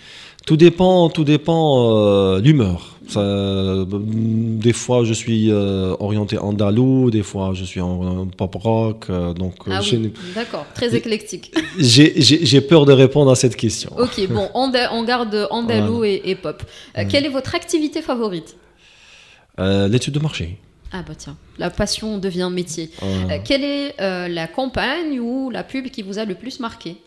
Tout 0.46 0.58
dépend, 0.58 1.10
tout 1.10 1.24
dépend 1.24 1.96
euh, 1.96 2.40
l'humeur. 2.40 2.98
des 3.06 4.74
fois, 4.74 5.04
je 5.04 5.14
suis 5.14 5.52
euh, 5.52 5.96
orienté 6.00 6.38
andalou, 6.40 7.12
des 7.12 7.24
fois, 7.24 7.52
je 7.54 7.64
suis 7.64 7.82
en, 7.82 8.26
pop 8.26 8.56
rock. 8.56 9.06
Euh, 9.10 9.34
donc, 9.34 9.54
ah 9.70 9.80
oui, 9.84 10.12
d'accord, 10.34 10.66
très 10.74 10.96
éclectique. 10.96 11.54
J'ai 11.78 12.62
peur 12.62 12.86
de 12.86 12.94
répondre 12.94 13.30
à 13.30 13.36
cette 13.36 13.56
question. 13.56 13.92
Ok, 13.98 14.28
bon, 14.30 14.50
on, 14.56 15.04
garde 15.04 15.48
andalou 15.52 16.04
et, 16.04 16.36
pop. 16.42 16.64
Quelle 17.10 17.26
est 17.26 17.30
votre 17.30 17.54
activité 17.54 18.02
favorite? 18.02 18.56
L'étude 19.60 20.14
de 20.14 20.20
marché. 20.20 20.58
Ah 20.92 21.04
bah 21.08 21.14
tiens, 21.16 21.38
la 21.58 21.70
passion 21.70 22.18
devient 22.18 22.50
métier. 22.52 22.90
quelle 23.46 23.64
est 23.64 23.96
la 24.00 24.48
campagne 24.48 25.20
ou 25.20 25.50
la 25.50 25.64
pub 25.64 25.88
qui 25.90 26.02
vous 26.02 26.20
a 26.20 26.26
le 26.26 26.36
plus 26.36 26.60
marqué? 26.60 26.98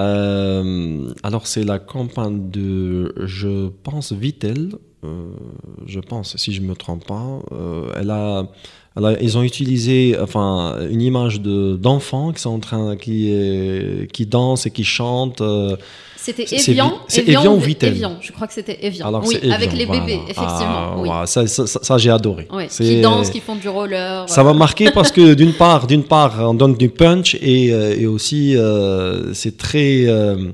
Euh, 0.00 1.12
alors 1.22 1.46
c'est 1.46 1.64
la 1.64 1.78
campagne 1.78 2.50
de, 2.50 3.12
je 3.26 3.68
pense, 3.68 4.12
Vitel, 4.12 4.72
euh, 5.04 5.32
je 5.86 6.00
pense, 6.00 6.36
si 6.36 6.52
je 6.52 6.62
ne 6.62 6.66
me 6.68 6.74
trompe 6.74 7.06
pas. 7.06 7.40
Euh, 7.52 7.92
elle 7.96 8.10
a, 8.10 8.48
ils 8.96 9.38
ont 9.38 9.42
utilisé 9.42 10.16
enfin, 10.20 10.78
une 10.90 11.02
image 11.02 11.40
d'enfants 11.40 12.32
qui 12.32 12.40
sont 12.40 12.50
en 12.50 12.58
train, 12.58 12.96
qui, 12.96 13.32
qui 14.12 14.26
dansent 14.26 14.66
et 14.66 14.70
qui 14.70 14.84
chantent. 14.84 15.42
C'était 16.22 16.44
Evian, 16.54 16.98
C'est 17.08 17.26
Evian, 17.26 17.54
ou 17.54 17.58
Vitel 17.58 17.94
Evian, 17.94 18.18
je 18.20 18.30
crois 18.32 18.46
que 18.46 18.52
c'était 18.52 18.84
Evian. 18.84 19.22
oui, 19.24 19.38
avec 19.50 19.72
les 19.72 19.86
bébés, 19.86 20.20
effectivement. 20.28 21.02
Ah, 21.10 21.24
ça, 21.26 21.46
ça, 21.46 21.98
j'ai 21.98 22.10
adoré. 22.10 22.46
qui 22.68 23.00
dansent, 23.00 23.30
qui 23.30 23.40
font 23.40 23.56
du 23.56 23.68
roller. 23.68 24.28
Ça 24.28 24.44
m'a 24.44 24.52
marqué 24.52 24.90
parce 24.94 25.10
que 25.10 25.32
d'une 25.32 25.54
part, 25.54 25.86
d'une 25.86 26.04
part, 26.04 26.38
on 26.40 26.54
donne 26.54 26.74
du 26.74 26.90
punch 26.90 27.36
et, 27.36 27.72
euh, 27.72 27.96
et 27.98 28.06
aussi 28.06 28.54
euh, 28.56 29.32
c'est 29.32 29.56
très 29.56 30.06
euh, 30.06 30.52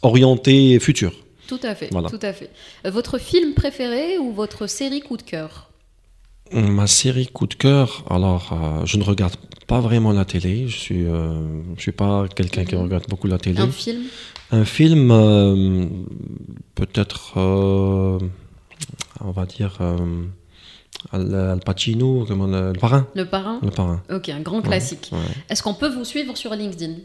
orienté 0.00 0.78
futur. 0.78 1.12
Tout 1.46 1.60
à 1.62 1.74
fait, 1.74 1.88
tout 1.88 2.18
à 2.22 2.32
fait. 2.32 2.48
Votre 2.86 3.18
film 3.18 3.52
préféré 3.52 4.16
ou 4.18 4.32
votre 4.32 4.66
série 4.66 5.00
coup 5.00 5.18
de 5.18 5.22
cœur? 5.22 5.71
Ma 6.52 6.86
série 6.86 7.26
coup 7.26 7.46
de 7.46 7.54
cœur, 7.54 8.04
alors 8.10 8.82
je 8.84 8.96
ne 8.96 9.02
regarde 9.02 9.36
pas 9.66 9.80
vraiment 9.80 10.12
la 10.12 10.24
télé. 10.24 10.68
Je 10.68 10.76
suis, 10.76 11.04
je 11.04 11.80
suis 11.80 11.92
pas 11.92 12.26
quelqu'un 12.34 12.64
qui 12.64 12.74
mhm. 12.74 12.82
regarde 12.82 13.04
beaucoup 13.08 13.26
la 13.26 13.38
télé. 13.38 13.60
Un 13.60 13.70
film? 13.70 14.02
Un 14.52 14.66
film, 14.66 15.10
euh, 15.10 15.86
peut-être, 16.74 17.38
euh, 17.38 18.18
on 19.24 19.30
va 19.30 19.46
dire, 19.46 19.78
euh, 19.80 20.24
Al, 21.10 21.60
Pacino, 21.64 22.26
comment, 22.28 22.46
le, 22.46 22.74
parrain. 22.74 23.06
Le 23.14 23.24
parrain? 23.24 23.60
Le 23.62 23.70
parrain. 23.70 24.02
Ok, 24.12 24.28
un 24.28 24.40
grand 24.40 24.60
classique. 24.60 25.10
Est-ce 25.48 25.62
qu'on 25.62 25.72
peut 25.72 25.88
vous 25.88 26.04
suivre 26.04 26.36
sur 26.36 26.54
LinkedIn? 26.54 26.96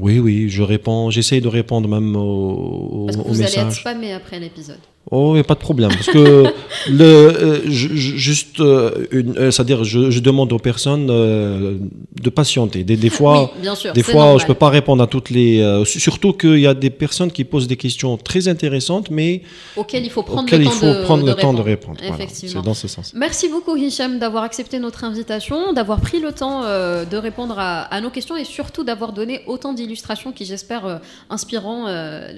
Oui, 0.00 0.20
oui, 0.20 0.48
je 0.48 0.62
réponds, 0.62 1.10
j'essaie 1.10 1.40
de 1.40 1.48
répondre 1.48 1.88
même 1.88 2.14
aux, 2.14 3.06
Parce 3.06 3.16
que 3.16 3.28
vous 3.28 3.42
allez 3.42 3.58
être 3.58 3.72
spammé 3.72 4.12
après 4.12 4.38
l'épisode. 4.38 4.78
Oh, 5.10 5.32
il 5.32 5.34
n'y 5.34 5.40
a 5.40 5.44
pas 5.44 5.54
de 5.54 5.60
problème. 5.60 5.90
Parce 5.90 6.06
que, 6.06 6.44
le, 6.88 7.04
euh, 7.04 7.60
juste, 7.68 8.60
euh, 8.60 9.06
euh, 9.12 9.50
c'est-à-dire, 9.50 9.84
je, 9.84 10.18
demande 10.20 10.52
aux 10.52 10.58
personnes 10.58 11.06
de 11.06 12.30
patienter. 12.30 12.84
Des, 12.84 12.96
des 12.96 13.10
fois, 13.10 13.52
des 13.94 14.02
fois 14.02 14.38
je 14.38 14.44
ne 14.44 14.46
peux 14.46 14.54
pas 14.54 14.70
répondre 14.70 15.02
à 15.02 15.06
toutes 15.06 15.28
les. 15.28 15.82
surtout 15.84 16.32
qu'il 16.32 16.60
y 16.60 16.66
a 16.66 16.72
des 16.72 16.88
personnes 16.88 17.30
qui 17.30 17.44
posent 17.44 17.68
des 17.68 17.76
questions 17.76 18.16
très 18.16 18.48
intéressantes, 18.48 19.10
mais. 19.10 19.42
Auxquelles 19.76 20.04
il 20.04 20.10
faut 20.10 20.22
prendre, 20.22 20.48
le, 20.50 20.64
temps, 20.64 20.70
faut 20.70 20.86
de, 20.86 21.02
prendre 21.02 21.26
le 21.26 21.34
temps 21.34 21.52
de 21.52 21.60
répondre. 21.60 21.98
Effectivement. 22.02 22.62
c'est 22.62 22.66
dans 22.66 22.74
ce 22.74 22.88
sens. 22.88 23.12
Merci 23.14 23.48
beaucoup, 23.48 23.76
Hicham, 23.76 24.18
d'avoir 24.18 24.44
accepté 24.44 24.78
notre 24.78 25.04
invitation, 25.04 25.74
d'avoir 25.74 26.00
pris 26.00 26.20
le 26.20 26.32
temps 26.32 26.62
de 26.62 27.16
répondre 27.16 27.56
à, 27.58 28.00
nos 28.00 28.10
questions 28.10 28.36
et 28.36 28.44
surtout 28.44 28.84
d'avoir 28.84 29.12
donné 29.12 29.42
autant 29.46 29.74
d'illustrations 29.74 30.32
qui, 30.32 30.46
j'espère, 30.46 31.00
inspireront 31.28 31.86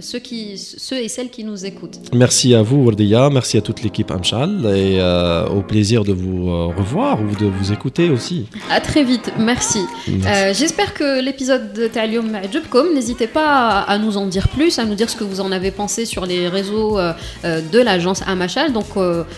ceux, 0.01 0.19
qui, 0.19 0.59
ceux 0.59 0.97
et 0.97 1.09
celles 1.09 1.31
qui 1.31 1.45
nous 1.45 1.65
écoutent. 1.65 2.01
Merci 2.13 2.56
à 2.57 2.63
vous, 2.63 2.77
Wardia. 2.85 3.29
Merci 3.31 3.59
à 3.59 3.61
toute 3.61 3.83
l'équipe 3.83 4.11
Amchal 4.11 4.65
et 4.75 4.99
euh, 4.99 5.47
au 5.49 5.61
plaisir 5.61 6.05
de 6.05 6.13
vous 6.13 6.49
euh, 6.49 6.67
revoir 6.67 7.21
ou 7.21 7.37
de 7.37 7.47
vous 7.47 7.73
écouter 7.73 8.09
aussi. 8.09 8.47
À 8.71 8.81
très 8.81 9.05
vite, 9.05 9.31
merci. 9.39 9.81
Euh, 10.09 10.55
j'espère 10.55 10.95
que 10.95 11.23
l'épisode 11.23 11.75
de 11.75 11.87
Talium 11.87 12.39
Jobcom, 12.51 12.95
n'hésitez 12.95 13.27
pas 13.27 13.81
à, 13.81 13.99
nous 13.99 14.17
en 14.17 14.27
dire 14.27 14.49
plus, 14.49 14.79
à 14.79 14.85
nous 14.85 14.95
dire 14.95 15.11
ce 15.11 15.17
que 15.17 15.25
vous 15.25 15.41
en 15.41 15.53
avez 15.53 15.71
pensé 15.71 16.07
sur 16.07 16.25
les 16.25 16.49
réseaux 16.49 16.99
de 17.45 17.79
l'agence 17.81 18.23
Amachal, 18.27 18.73
donc 18.73 18.87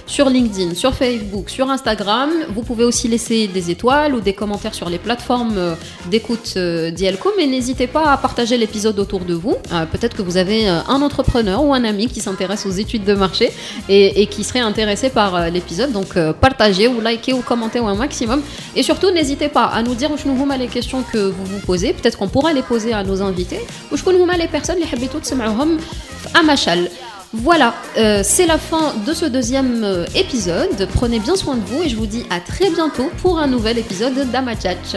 sur 0.07 0.31
LinkedIn, 0.31 0.75
sur 0.75 0.95
Facebook, 0.95 1.51
sur 1.51 1.69
Instagram. 1.71 2.31
Vous 2.55 2.63
pouvez 2.63 2.85
aussi 2.85 3.09
laisser 3.09 3.49
des 3.49 3.71
étoiles 3.71 4.15
ou 4.15 4.21
des 4.21 4.33
commentaires 4.33 4.75
sur 4.75 4.89
les 4.89 4.99
plateformes 4.99 5.77
d'écoute 6.11 6.57
d'IELCO, 6.57 7.33
mais 7.37 7.47
n'hésitez 7.47 7.87
pas 7.87 8.13
à 8.13 8.17
partager 8.17 8.57
l'épisode 8.57 8.99
autour 8.99 9.21
de 9.21 9.35
vous. 9.35 9.57
Peut-être 9.93 10.17
que 10.17 10.23
vous 10.23 10.37
avez 10.37 10.69
un 10.69 11.03
entrepreneur 11.03 11.65
ou 11.65 11.75
un 11.75 11.85
ami 11.85 12.07
qui 12.07 12.21
s'intéresse 12.21 12.65
aux 12.67 12.71
études 12.71 13.08
marché 13.15 13.53
et, 13.89 14.27
qui 14.27 14.45
seraient 14.45 14.61
intéressés 14.61 15.11
par 15.11 15.35
euh, 15.35 15.49
l'épisode. 15.49 15.93
Donc 15.93 16.17
euh, 16.17 16.33
partagez 16.33 16.89
ou 16.89 17.01
likez 17.01 17.33
ou 17.33 17.41
commentez 17.41 17.79
un 17.79 17.95
maximum. 17.95 18.43
Et 18.77 18.83
surtout, 18.83 19.11
n'hésitez 19.11 19.49
pas 19.49 19.65
à 19.65 19.83
nous 19.83 19.95
dire 19.95 20.11
où 20.11 20.17
nous 20.27 20.49
les 20.59 20.69
questions 20.69 21.03
que 21.03 21.19
vous 21.19 21.45
vous 21.45 21.61
posez. 21.61 21.93
Peut-être 21.93 22.19
qu'on 22.19 22.29
pourra 22.29 22.53
les 22.53 22.63
poser 22.63 22.93
à 22.93 23.05
nos 23.05 23.23
invités. 23.23 23.61
Ou 23.93 23.97
les 24.39 24.49
personnes 24.49 24.79
qui 24.79 24.95
habitent 24.95 25.15
à 26.35 26.43
Machal. 26.43 26.91
Voilà, 27.35 27.75
euh, 27.99 28.23
c'est 28.25 28.47
la 28.47 28.57
fin 28.57 28.95
de 29.07 29.13
ce 29.13 29.27
deuxième 29.27 30.07
épisode. 30.15 30.89
Prenez 30.95 31.19
bien 31.19 31.37
soin 31.37 31.57
de 31.57 31.65
vous 31.67 31.83
et 31.83 31.89
je 31.89 31.97
vous 31.97 32.07
dis 32.07 32.25
à 32.31 32.41
très 32.41 32.71
bientôt 32.71 33.11
pour 33.23 33.39
un 33.39 33.47
nouvel 33.47 33.79
épisode 33.79 34.31
d'Amachach. 34.31 34.97